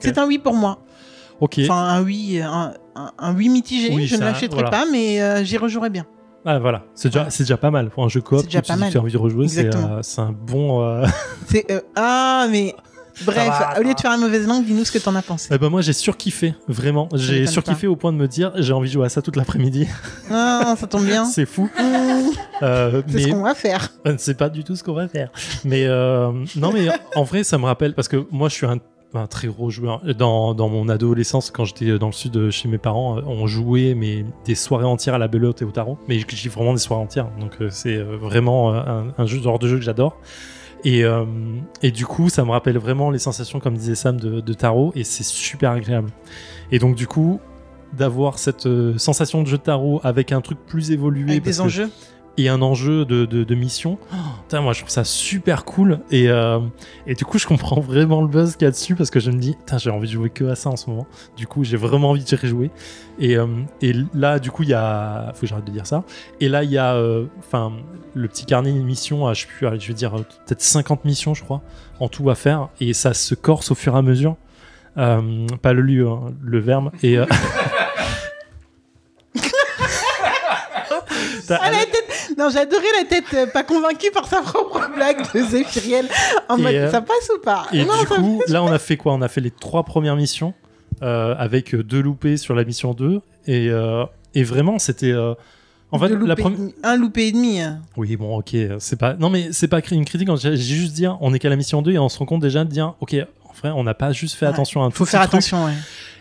c'est 0.00 0.18
un 0.18 0.26
oui 0.26 0.38
pour 0.38 0.54
moi. 0.54 0.82
Ok. 1.40 1.58
Enfin, 1.62 1.74
un 1.84 2.02
oui, 2.02 2.40
un, 2.42 2.74
un, 2.94 3.12
un 3.18 3.34
oui 3.34 3.48
mitigé. 3.48 3.90
Oui, 3.94 4.06
je 4.06 4.16
ne 4.16 4.20
l'achèterai 4.20 4.62
voilà. 4.62 4.70
pas, 4.70 4.84
mais 4.90 5.22
euh, 5.22 5.42
j'y 5.42 5.56
rejouerai 5.56 5.90
bien. 5.90 6.06
Ah 6.44 6.58
voilà, 6.58 6.84
c'est 6.94 7.08
déjà, 7.08 7.28
c'est 7.28 7.42
déjà 7.42 7.58
pas 7.58 7.70
mal 7.70 7.90
pour 7.90 8.04
un 8.04 8.08
jeu 8.08 8.20
coop. 8.22 8.38
C'est 8.40 8.46
déjà 8.46 8.62
pas 8.62 8.76
mal. 8.76 8.90
Tu 8.90 8.96
as 8.96 9.00
envie 9.00 9.12
de 9.12 9.18
rejouer, 9.18 9.46
c'est 9.48 9.74
euh, 9.74 10.00
un 10.18 10.32
bon. 10.32 10.82
euh, 10.82 11.06
ah, 11.96 12.46
mais 12.50 12.74
bref, 13.26 13.46
va, 13.46 13.78
au 13.78 13.82
lieu 13.82 13.92
de 13.92 14.00
faire 14.00 14.10
la 14.10 14.16
mauvaise 14.16 14.46
langue, 14.46 14.64
dis-nous 14.64 14.84
ce 14.86 14.92
que 14.92 14.98
t'en 14.98 15.14
as 15.14 15.22
pensé. 15.22 15.48
Eh 15.52 15.58
ben 15.58 15.68
moi 15.68 15.82
j'ai 15.82 15.92
surkiffé, 15.92 16.54
vraiment. 16.66 17.08
J'ai 17.14 17.46
surkiffé 17.46 17.86
au 17.86 17.96
point 17.96 18.12
de 18.12 18.16
me 18.16 18.26
dire 18.26 18.52
j'ai 18.56 18.72
envie 18.72 18.88
de 18.88 18.94
jouer 18.94 19.06
à 19.06 19.08
ça 19.10 19.20
toute 19.20 19.36
l'après-midi. 19.36 19.86
Ah, 20.30 20.74
ça 20.78 20.86
tombe 20.86 21.04
bien. 21.04 21.24
c'est 21.26 21.46
fou. 21.46 21.68
Euh, 22.62 23.02
C'est 23.08 23.20
ce 23.20 23.28
qu'on 23.28 23.42
va 23.42 23.54
faire. 23.54 23.90
c'est 24.18 24.36
pas 24.36 24.48
du 24.48 24.64
tout 24.64 24.76
ce 24.76 24.84
qu'on 24.84 24.94
va 24.94 25.08
faire. 25.08 25.30
Mais 25.64 25.84
euh, 25.86 26.30
non 26.56 26.72
mais 26.72 26.88
en 27.16 27.22
vrai 27.24 27.44
ça 27.44 27.58
me 27.58 27.64
rappelle 27.64 27.94
parce 27.94 28.08
que 28.08 28.24
moi 28.30 28.48
je 28.48 28.54
suis 28.54 28.66
un 28.66 28.78
un 29.12 29.26
très 29.26 29.48
gros 29.48 29.70
joueur. 29.70 30.02
Dans, 30.16 30.54
dans 30.54 30.68
mon 30.68 30.88
adolescence, 30.88 31.50
quand 31.50 31.64
j'étais 31.64 31.98
dans 31.98 32.06
le 32.06 32.12
sud 32.12 32.50
chez 32.50 32.68
mes 32.68 32.78
parents, 32.78 33.18
euh, 33.18 33.22
on 33.26 33.48
jouait 33.48 33.94
mais 33.96 34.24
des 34.44 34.54
soirées 34.54 34.84
entières 34.84 35.14
à 35.14 35.18
la 35.18 35.26
belote 35.26 35.62
et 35.62 35.64
au 35.64 35.72
tarot. 35.72 35.98
Mais 36.06 36.20
j'ai 36.28 36.48
vraiment 36.48 36.74
des 36.74 36.78
soirées 36.78 37.02
entières. 37.02 37.26
Donc 37.40 37.56
c'est 37.70 37.96
vraiment 37.98 38.72
un, 38.72 39.06
un 39.18 39.26
jeu, 39.26 39.42
genre 39.42 39.58
de 39.58 39.66
jeu 39.66 39.76
que 39.78 39.82
j'adore. 39.82 40.16
Et, 40.84 41.02
euh, 41.04 41.24
et 41.82 41.90
du 41.90 42.06
coup, 42.06 42.28
ça 42.28 42.44
me 42.44 42.52
rappelle 42.52 42.78
vraiment 42.78 43.10
les 43.10 43.18
sensations, 43.18 43.58
comme 43.58 43.74
disait 43.76 43.96
Sam, 43.96 44.16
de, 44.20 44.38
de 44.40 44.52
tarot. 44.52 44.92
Et 44.94 45.02
c'est 45.02 45.24
super 45.24 45.72
agréable. 45.72 46.10
Et 46.70 46.78
donc 46.78 46.94
du 46.94 47.08
coup, 47.08 47.40
d'avoir 47.92 48.38
cette 48.38 48.66
euh, 48.66 48.96
sensation 48.96 49.42
de 49.42 49.48
jeu 49.48 49.56
de 49.58 49.62
tarot 49.62 50.00
avec 50.04 50.30
un 50.30 50.40
truc 50.40 50.58
plus 50.68 50.92
évolué. 50.92 51.32
Avec 51.32 51.42
parce 51.44 51.56
des 51.56 51.62
que- 51.62 51.66
enjeux. 51.66 51.90
Et 52.40 52.48
un 52.48 52.62
enjeu 52.62 53.04
de, 53.04 53.24
de, 53.26 53.44
de 53.44 53.54
mission. 53.54 53.98
Oh, 54.12 54.16
putain, 54.42 54.60
moi, 54.60 54.72
je 54.72 54.80
trouve 54.80 54.90
ça 54.90 55.04
super 55.04 55.64
cool. 55.64 56.00
Et, 56.10 56.28
euh, 56.28 56.58
et 57.06 57.14
du 57.14 57.24
coup, 57.24 57.38
je 57.38 57.46
comprends 57.46 57.80
vraiment 57.80 58.22
le 58.22 58.28
buzz 58.28 58.56
qu'il 58.56 58.64
y 58.64 58.68
a 58.68 58.70
dessus 58.70 58.94
parce 58.94 59.10
que 59.10 59.20
je 59.20 59.30
me 59.30 59.38
dis, 59.38 59.54
putain, 59.56 59.78
j'ai 59.78 59.90
envie 59.90 60.08
de 60.08 60.12
jouer 60.12 60.30
que 60.30 60.44
à 60.44 60.54
ça 60.54 60.70
en 60.70 60.76
ce 60.76 60.88
moment. 60.88 61.06
Du 61.36 61.46
coup, 61.46 61.64
j'ai 61.64 61.76
vraiment 61.76 62.10
envie 62.10 62.24
de 62.24 62.36
rejouer. 62.36 62.70
Et, 63.18 63.36
euh, 63.36 63.46
et 63.82 63.92
là, 64.14 64.38
du 64.38 64.50
coup, 64.50 64.62
il 64.62 64.70
y 64.70 64.74
a. 64.74 65.32
Faut 65.34 65.42
que 65.42 65.46
j'arrête 65.46 65.64
de 65.66 65.70
dire 65.70 65.86
ça. 65.86 66.04
Et 66.40 66.48
là, 66.48 66.64
il 66.64 66.70
y 66.70 66.78
a. 66.78 66.94
euh, 66.94 67.26
Enfin, 67.38 67.72
le 68.14 68.28
petit 68.28 68.46
carnet 68.46 68.72
de 68.72 68.78
missions, 68.78 69.26
à, 69.26 69.34
je, 69.34 69.46
plus, 69.46 69.66
vais 69.68 69.94
dire 69.94 70.12
peut-être 70.12 70.62
50 70.62 71.04
missions, 71.04 71.34
je 71.34 71.42
crois, 71.44 71.60
en 71.98 72.08
tout 72.08 72.30
à 72.30 72.34
faire. 72.34 72.68
Et 72.80 72.92
ça 72.94 73.12
se 73.12 73.34
corse 73.34 73.70
au 73.70 73.74
fur 73.74 73.94
et 73.94 73.98
à 73.98 74.02
mesure. 74.02 74.36
Euh, 74.96 75.46
pas 75.62 75.72
le 75.72 75.82
lieu, 75.82 76.08
hein, 76.08 76.32
le 76.42 76.58
verbe. 76.58 76.90
Et. 77.02 77.16
la 81.48 81.84
tête 81.86 81.99
Non, 82.40 82.48
j'adorais 82.50 82.82
la 83.02 83.04
tête 83.08 83.24
euh, 83.34 83.46
pas 83.46 83.62
convaincue 83.62 84.10
par 84.12 84.26
sa 84.26 84.40
propre 84.40 84.88
blague 84.94 85.22
de 85.34 85.42
Zéphiriel. 85.42 86.08
En 86.48 86.56
Et, 86.56 86.62
mode, 86.62 86.74
euh, 86.74 86.90
ça 86.90 87.00
passe 87.02 87.30
ou 87.36 87.40
pas 87.40 87.66
Et 87.72 87.84
Non, 87.84 87.92
du 88.00 88.06
coup, 88.06 88.42
là, 88.48 88.62
on 88.62 88.72
a 88.72 88.78
fait 88.78 88.96
quoi? 88.96 89.12
On 89.12 89.22
a 89.22 89.28
fait 89.28 89.40
les 89.42 89.50
trois 89.50 89.84
premières 89.84 90.16
missions 90.16 90.54
euh, 91.02 91.34
avec 91.38 91.74
deux 91.76 92.00
loupés 92.00 92.36
sur 92.38 92.54
la 92.54 92.64
mission 92.64 92.94
2. 92.94 93.20
Et, 93.46 93.68
euh, 93.70 94.04
et 94.34 94.42
vraiment, 94.42 94.78
c'était. 94.78 95.12
euh, 95.12 95.34
en 95.92 95.98
fait, 95.98 96.08
la 96.08 96.36
première. 96.36 96.70
Un 96.82 96.96
loupé 96.96 97.26
et 97.28 97.32
demi. 97.32 97.60
hein. 97.60 97.80
Oui, 97.96 98.16
bon, 98.16 98.38
ok, 98.38 98.56
c'est 98.78 98.98
pas. 98.98 99.14
Non, 99.14 99.28
mais 99.28 99.48
c'est 99.52 99.68
pas 99.68 99.80
une 99.90 100.04
critique. 100.04 100.28
J'ai 100.36 100.56
j'ai 100.56 100.74
juste 100.76 100.92
dire, 100.94 101.18
on 101.20 101.34
est 101.34 101.38
qu'à 101.38 101.48
la 101.50 101.56
mission 101.56 101.82
2 101.82 101.92
et 101.92 101.98
on 101.98 102.08
se 102.08 102.18
rend 102.18 102.26
compte 102.26 102.40
déjà 102.42 102.64
de 102.64 102.70
dire, 102.70 102.94
ok, 103.00 103.16
on 103.68 103.84
n'a 103.84 103.94
pas 103.94 104.12
juste 104.12 104.34
fait 104.36 104.46
Ouais, 104.46 104.52
attention 104.52 104.82
à 104.82 104.86
un 104.86 104.90
Faut 104.90 105.04
tout 105.04 105.10
faire 105.10 105.20
petit 105.20 105.28
truc. 105.28 105.38
attention, 105.40 105.64
ouais. 105.66 105.72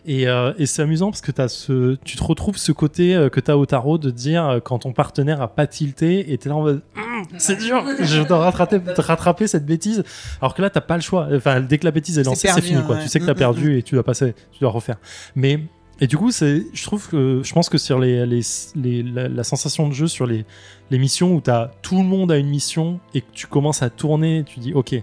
Et, 0.06 0.28
euh, 0.28 0.54
et 0.58 0.66
c'est 0.66 0.82
amusant 0.82 1.12
parce 1.12 1.22
que 1.22 1.32
as 1.42 1.50
ce, 1.50 1.98
tu 2.06 2.16
te 2.18 2.24
retrouves 2.24 2.58
ce 2.58 2.72
côté 2.72 3.16
euh, 3.16 3.30
que 3.30 3.40
tu 3.40 3.52
as 3.52 3.58
au 3.58 3.66
tarot 3.66 3.98
de 3.98 4.10
dire 4.12 4.46
euh, 4.48 4.60
quand 4.60 4.80
ton 4.80 4.94
partenaire 4.94 5.42
a 5.42 5.48
pas 5.50 5.68
tilté 5.68 6.32
et 6.32 6.38
t'es 6.38 6.50
là 6.50 6.56
en 6.56 6.62
mode 6.62 6.82
Hum, 6.98 7.24
c'est 7.38 7.58
dur, 7.58 7.84
je 8.00 8.22
dois 8.24 8.40
rattraper, 8.40 8.80
rattraper 8.98 9.48
cette 9.48 9.66
bêtise. 9.66 10.04
Alors 10.42 10.54
que 10.56 10.62
là, 10.62 10.70
t'as 10.70 10.80
pas 10.82 10.96
le 10.96 11.02
choix. 11.02 11.28
Enfin, 11.34 11.60
dès 11.60 11.78
que 11.78 11.86
la 11.86 11.92
bêtise 11.92 12.18
est 12.18 12.24
lancée, 12.24 12.48
c'est 12.54 12.62
fini. 12.62 12.82
Quoi. 12.84 12.96
ouais. 12.96 13.02
Tu 13.04 13.10
sais 13.10 13.20
que 13.20 13.26
Mm, 13.26 13.28
t'as 13.28 13.34
mm, 13.34 13.38
perdu 13.38 13.78
et 13.78 13.84
tu 13.84 13.96
dois 13.96 14.04
passer, 14.04 14.34
tu 14.54 14.60
dois 14.62 14.72
refaire. 14.72 14.98
Mais 15.36 15.60
et 16.02 16.08
du 16.08 16.16
coup, 16.16 16.32
c'est, 16.32 16.64
je 16.74 16.84
trouve 16.86 17.10
que 17.10 17.42
je 17.44 17.54
pense 17.54 17.68
que 17.68 17.78
sur 17.78 18.00
les, 18.00 18.26
les, 18.26 18.40
les- 18.76 19.04
la, 19.04 19.28
la 19.28 19.44
sensation 19.44 19.90
de 19.90 19.94
jeu 19.94 20.08
sur 20.08 20.26
les, 20.26 20.46
les 20.92 20.98
missions 20.98 21.34
où 21.36 21.42
t'as 21.42 21.72
tout 21.82 21.98
le 21.98 22.06
monde 22.06 22.32
a 22.32 22.38
une 22.38 22.48
mission 22.48 23.02
et 23.14 23.20
que 23.20 23.28
tu 23.34 23.48
commences 23.48 23.84
à 23.84 23.90
tourner, 23.90 24.46
tu 24.48 24.62
dis 24.62 24.74
ok. 24.74 24.96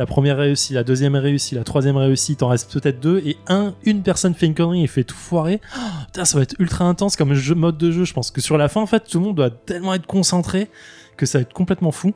La 0.00 0.06
première 0.06 0.38
réussie, 0.38 0.72
la 0.72 0.82
deuxième 0.82 1.14
réussie, 1.14 1.54
la 1.54 1.62
troisième 1.62 1.98
réussie, 1.98 2.34
t'en 2.34 2.48
restes 2.48 2.72
peut-être 2.72 3.00
deux, 3.00 3.18
et 3.18 3.36
un, 3.48 3.74
une 3.84 4.02
personne 4.02 4.32
fait 4.32 4.46
une 4.46 4.54
connerie 4.54 4.82
et 4.82 4.86
fait 4.86 5.04
tout 5.04 5.14
foirer. 5.14 5.60
Oh, 5.76 5.80
putain, 6.06 6.24
ça 6.24 6.38
va 6.38 6.42
être 6.42 6.54
ultra 6.58 6.86
intense 6.86 7.16
comme 7.16 7.34
mode 7.54 7.76
de 7.76 7.90
jeu. 7.90 8.04
Je 8.04 8.14
pense 8.14 8.30
que 8.30 8.40
sur 8.40 8.56
la 8.56 8.70
fin, 8.70 8.80
en 8.80 8.86
fait, 8.86 9.00
tout 9.00 9.18
le 9.18 9.26
monde 9.26 9.36
doit 9.36 9.50
tellement 9.50 9.92
être 9.92 10.06
concentré 10.06 10.70
que 11.18 11.26
ça 11.26 11.36
va 11.36 11.42
être 11.42 11.52
complètement 11.52 11.92
fou. 11.92 12.14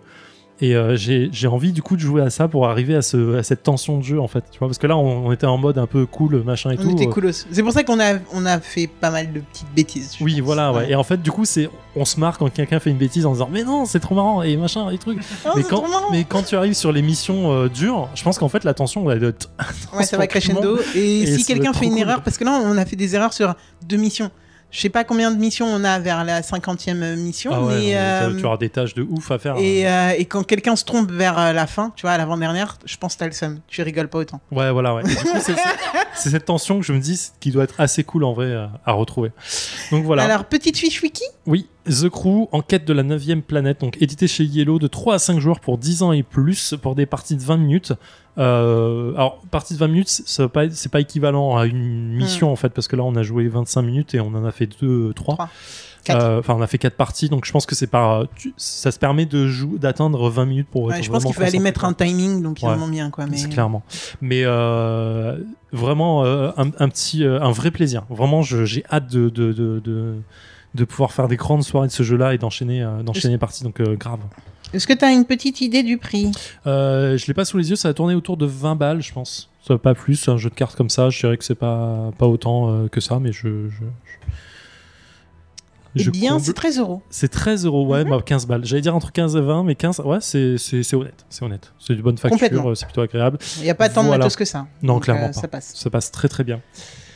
Et 0.60 0.76
euh, 0.76 0.94
j'ai 0.96 1.46
envie 1.48 1.72
du 1.72 1.82
coup 1.82 1.96
de 1.96 2.00
jouer 2.00 2.22
à 2.22 2.30
ça 2.30 2.46
pour 2.46 2.68
arriver 2.68 2.94
à, 2.94 3.02
ce, 3.02 3.36
à 3.36 3.42
cette 3.42 3.64
tension 3.64 3.98
de 3.98 4.04
jeu 4.04 4.20
en 4.20 4.28
fait. 4.28 4.44
Tu 4.52 4.60
vois, 4.60 4.68
parce 4.68 4.78
que 4.78 4.86
là, 4.86 4.96
on, 4.96 5.26
on 5.26 5.32
était 5.32 5.46
en 5.46 5.58
mode 5.58 5.78
un 5.78 5.88
peu 5.88 6.06
cool, 6.06 6.44
machin 6.44 6.70
et 6.70 6.76
On 6.78 6.82
tout. 6.82 6.90
était 6.92 7.08
euh, 7.08 7.10
coolos. 7.10 7.32
C'est 7.50 7.62
pour 7.64 7.72
ça 7.72 7.82
qu'on 7.82 7.98
a, 7.98 8.18
on 8.32 8.46
a 8.46 8.60
fait 8.60 8.86
pas 8.86 9.10
mal 9.10 9.32
de 9.32 9.40
petites 9.40 9.66
bêtises. 9.74 10.14
oui, 10.20 10.36
pense. 10.36 10.42
voilà, 10.44 10.72
ouais. 10.72 10.90
Et 10.92 10.94
en 10.94 11.02
fait, 11.02 11.20
du 11.20 11.32
coup, 11.32 11.44
c'est, 11.44 11.68
on 11.96 12.04
se 12.04 12.20
marre 12.20 12.38
quand 12.38 12.48
quelqu'un 12.52 12.78
fait 12.78 12.90
une 12.90 12.98
bêtise 12.98 13.26
en 13.26 13.32
disant, 13.32 13.48
mais 13.50 13.64
non, 13.64 13.84
c'est 13.84 13.98
trop 13.98 14.14
marrant 14.14 14.42
et 14.42 14.56
machin 14.56 14.90
et 14.90 14.98
trucs. 14.98 15.18
Oh, 15.46 15.50
mais, 15.56 15.62
quand, 15.64 15.84
mais 16.12 16.24
quand 16.24 16.42
tu 16.44 16.54
arrives 16.56 16.74
sur 16.74 16.92
les 16.92 17.02
missions 17.02 17.52
euh, 17.52 17.68
dures, 17.68 18.08
je 18.14 18.22
pense 18.22 18.38
qu'en 18.38 18.48
fait, 18.48 18.62
la 18.64 18.74
tension 18.74 19.02
va 19.04 19.16
être. 19.16 19.50
Ouais, 19.96 20.04
ça 20.04 20.16
va 20.16 20.26
crescendo. 20.28 20.78
Et, 20.94 21.22
Et 21.22 21.26
si 21.38 21.44
quelqu'un 21.44 21.72
fait 21.72 21.86
une 21.86 21.92
cool. 21.92 22.00
erreur, 22.02 22.22
parce 22.22 22.38
que 22.38 22.44
là, 22.44 22.60
on 22.64 22.78
a 22.78 22.84
fait 22.86 22.96
des 22.96 23.14
erreurs 23.16 23.32
sur 23.32 23.54
deux 23.86 23.96
missions. 23.96 24.30
Je 24.74 24.80
sais 24.80 24.88
pas 24.88 25.04
combien 25.04 25.30
de 25.30 25.38
missions 25.38 25.66
on 25.66 25.84
a 25.84 26.00
vers 26.00 26.24
la 26.24 26.42
cinquantième 26.42 27.14
mission, 27.14 27.52
Ah 27.54 27.62
ouais, 27.62 27.74
mais 27.76 27.92
non, 27.92 28.34
euh, 28.34 28.40
tu, 28.40 28.44
auras 28.44 28.56
des 28.56 28.70
tâches 28.70 28.92
de 28.94 29.06
ouf 29.08 29.30
à 29.30 29.38
faire. 29.38 29.56
et, 29.56 29.88
euh, 29.88 30.14
et 30.18 30.24
quand 30.24 30.42
quelqu'un 30.42 30.74
se 30.74 30.84
trompe 30.84 31.12
vers 31.12 31.38
euh, 31.38 31.52
la 31.52 31.68
fin, 31.68 31.92
tu 31.94 32.02
vois, 32.02 32.10
à 32.10 32.18
l'avant-dernière, 32.18 32.76
je 32.84 32.96
pense 32.96 33.14
que 33.14 33.20
t'as 33.20 33.26
le 33.26 33.32
seum. 33.32 33.60
Tu 33.68 33.82
rigoles 33.82 34.08
pas 34.08 34.18
autant. 34.18 34.40
Ouais, 34.50 34.72
voilà, 34.72 34.96
ouais. 34.96 35.04
C'est, 36.16 36.28
cette 36.28 36.46
tension 36.46 36.80
que 36.80 36.84
je 36.84 36.92
me 36.92 36.98
dis 36.98 37.30
qui 37.38 37.52
doit 37.52 37.62
être 37.62 37.80
assez 37.80 38.02
cool 38.02 38.24
en 38.24 38.32
vrai 38.32 38.52
à, 38.52 38.72
à 38.84 38.92
retrouver. 38.92 39.30
Donc 39.92 40.04
voilà. 40.04 40.24
Alors, 40.24 40.44
petite 40.44 40.76
fiche 40.76 41.00
wiki? 41.02 41.22
Oui, 41.46 41.68
The 41.86 42.08
Crew, 42.08 42.48
en 42.52 42.62
quête 42.62 42.86
de 42.86 42.92
la 42.92 43.02
9 43.02 43.40
planète, 43.46 43.80
donc 43.80 44.00
édité 44.00 44.26
chez 44.26 44.44
Yellow 44.44 44.78
de 44.78 44.86
3 44.86 45.14
à 45.14 45.18
5 45.18 45.38
joueurs 45.38 45.60
pour 45.60 45.76
10 45.78 46.02
ans 46.02 46.12
et 46.12 46.22
plus, 46.22 46.74
pour 46.80 46.94
des 46.94 47.06
parties 47.06 47.36
de 47.36 47.42
20 47.42 47.56
minutes. 47.58 47.92
Euh, 48.38 49.12
alors, 49.14 49.38
partie 49.50 49.74
de 49.74 49.78
20 49.78 49.88
minutes, 49.88 50.22
va 50.38 50.48
pas 50.48 50.70
c'est 50.70 50.90
pas 50.90 51.00
équivalent 51.00 51.56
à 51.56 51.66
une 51.66 52.08
mission 52.14 52.50
en 52.50 52.56
fait, 52.56 52.70
parce 52.70 52.88
que 52.88 52.96
là 52.96 53.02
on 53.04 53.14
a 53.16 53.22
joué 53.22 53.46
25 53.48 53.82
minutes 53.82 54.14
et 54.14 54.20
on 54.20 54.28
en 54.28 54.44
a 54.44 54.50
fait 54.50 54.66
2, 54.80 55.12
3. 55.14 55.34
Trois. 55.34 55.48
Quatre. 56.04 56.22
Euh, 56.22 56.38
Enfin, 56.40 56.54
on 56.54 56.60
a 56.60 56.66
fait 56.66 56.76
4 56.78 56.96
parties, 56.96 57.28
donc 57.30 57.46
je 57.46 57.52
pense 57.52 57.64
que 57.64 57.74
c'est 57.74 57.86
par. 57.86 58.26
tu- 58.36 58.52
ça 58.58 58.90
se 58.90 58.98
permet 58.98 59.24
de 59.24 59.48
d'atteindre 59.78 60.28
20 60.28 60.44
minutes 60.44 60.68
pour. 60.70 60.84
Ouais, 60.84 61.02
Je 61.02 61.10
pense 61.10 61.24
qu'il 61.24 61.32
fallait 61.34 61.58
mettre 61.58 61.84
un 61.86 61.94
timing, 61.94 62.42
donc 62.42 62.60
ils 62.60 62.66
Ouais. 62.66 62.72
en 62.72 62.82
ont 62.82 62.86
mis 62.88 63.00
un, 63.00 63.08
quoi. 63.10 63.26
Mais... 63.26 63.36
C'est 63.38 63.48
clairement. 63.48 63.82
Mais 64.20 64.42
euh, 64.44 65.38
vraiment 65.72 66.24
euh, 66.24 66.50
un, 66.58 66.66
un 66.78 66.88
petit, 66.90 67.24
euh, 67.24 67.40
un 67.40 67.52
vrai 67.52 67.70
plaisir. 67.70 68.04
Vraiment, 68.10 68.42
j'ai 68.42 68.84
hâte 68.92 69.10
de, 69.10 69.30
de, 69.30 69.52
de, 69.54 69.80
de, 69.82 70.16
de 70.74 70.84
pouvoir 70.84 71.12
faire 71.12 71.28
des 71.28 71.36
grandes 71.36 71.62
soirées 71.62 71.86
de 71.88 71.92
ce 71.92 72.02
jeu-là 72.02 72.34
et 72.34 72.38
d'enchaîner, 72.38 72.82
euh, 72.82 73.02
d'enchaîner 73.02 73.34
les 73.34 73.38
parties. 73.38 73.62
Donc 73.64 73.80
euh, 73.80 73.94
grave. 73.96 74.20
Est-ce 74.72 74.86
que 74.88 74.92
tu 74.92 75.04
as 75.04 75.12
une 75.12 75.24
petite 75.24 75.60
idée 75.60 75.82
du 75.84 75.98
prix? 75.98 76.32
Euh, 76.66 77.16
je 77.16 77.26
l'ai 77.26 77.34
pas 77.34 77.44
sous 77.44 77.56
les 77.58 77.70
yeux. 77.70 77.76
Ça 77.76 77.88
va 77.88 77.94
tourner 77.94 78.14
autour 78.14 78.36
de 78.36 78.44
20 78.46 78.74
balles, 78.74 79.02
je 79.02 79.12
pense. 79.12 79.50
Ça 79.66 79.78
pas 79.78 79.94
plus. 79.94 80.28
Un 80.28 80.36
jeu 80.36 80.50
de 80.50 80.54
cartes 80.54 80.74
comme 80.76 80.90
ça, 80.90 81.10
je 81.10 81.20
dirais 81.20 81.36
que 81.36 81.44
c'est 81.44 81.54
pas 81.54 82.10
pas 82.18 82.26
autant 82.26 82.70
euh, 82.70 82.88
que 82.88 83.00
ça, 83.00 83.18
mais 83.20 83.32
je. 83.32 83.68
je, 83.70 83.84
je- 85.96 86.08
Eh 86.08 86.10
bien, 86.10 86.40
c'est 86.40 86.54
13 86.54 86.80
euros. 86.80 87.02
c'est 87.08 87.28
13 87.28 87.66
euros, 87.66 87.86
ouais, 87.86 88.04
bah, 88.04 88.18
15 88.24 88.46
balles. 88.48 88.64
J'allais 88.64 88.82
dire 88.82 88.96
entre 88.96 89.12
15 89.12 89.36
et 89.36 89.40
20, 89.40 89.62
mais 89.62 89.76
15, 89.76 90.00
ouais, 90.00 90.18
c'est 90.20 90.56
honnête. 90.94 91.24
C'est 91.30 91.44
honnête. 91.44 91.72
C'est 91.78 91.94
de 91.94 92.02
bonne 92.02 92.18
facture, 92.18 92.70
euh, 92.70 92.74
c'est 92.74 92.86
plutôt 92.86 93.02
agréable. 93.02 93.38
Il 93.58 93.62
n'y 93.62 93.70
a 93.70 93.76
pas 93.76 93.88
tant 93.88 94.02
de 94.02 94.08
Voilà. 94.08 94.24
matos 94.24 94.34
que 94.34 94.44
ça. 94.44 94.66
Non, 94.82 94.94
Donc, 94.94 95.04
clairement 95.04 95.28
pas. 95.28 95.32
Ça 95.34 95.46
passe. 95.46 95.72
Ça 95.76 95.90
passe 95.90 96.10
très 96.10 96.26
très 96.26 96.42
bien. 96.42 96.60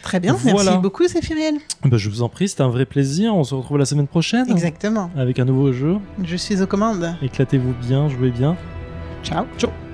Très 0.08 0.20
bien, 0.20 0.32
Voilà. 0.32 0.70
merci 0.70 0.78
beaucoup, 0.78 1.06
Zéphiriel. 1.06 1.56
Bah, 1.84 1.98
je 1.98 2.08
vous 2.08 2.22
en 2.22 2.30
prie, 2.30 2.48
c'était 2.48 2.62
un 2.62 2.70
vrai 2.70 2.86
plaisir. 2.86 3.36
On 3.36 3.44
se 3.44 3.54
retrouve 3.54 3.76
la 3.76 3.84
semaine 3.84 4.06
prochaine 4.06 4.50
Exactement. 4.50 5.10
avec 5.18 5.38
un 5.38 5.44
nouveau 5.44 5.70
jeu. 5.70 5.96
Je 6.24 6.34
suis 6.36 6.62
aux 6.62 6.66
commandes. 6.66 7.14
Éclatez-vous 7.20 7.74
bien, 7.86 8.08
jouez 8.08 8.30
bien. 8.30 8.56
Ciao. 9.22 9.44
Ciao 9.58 9.87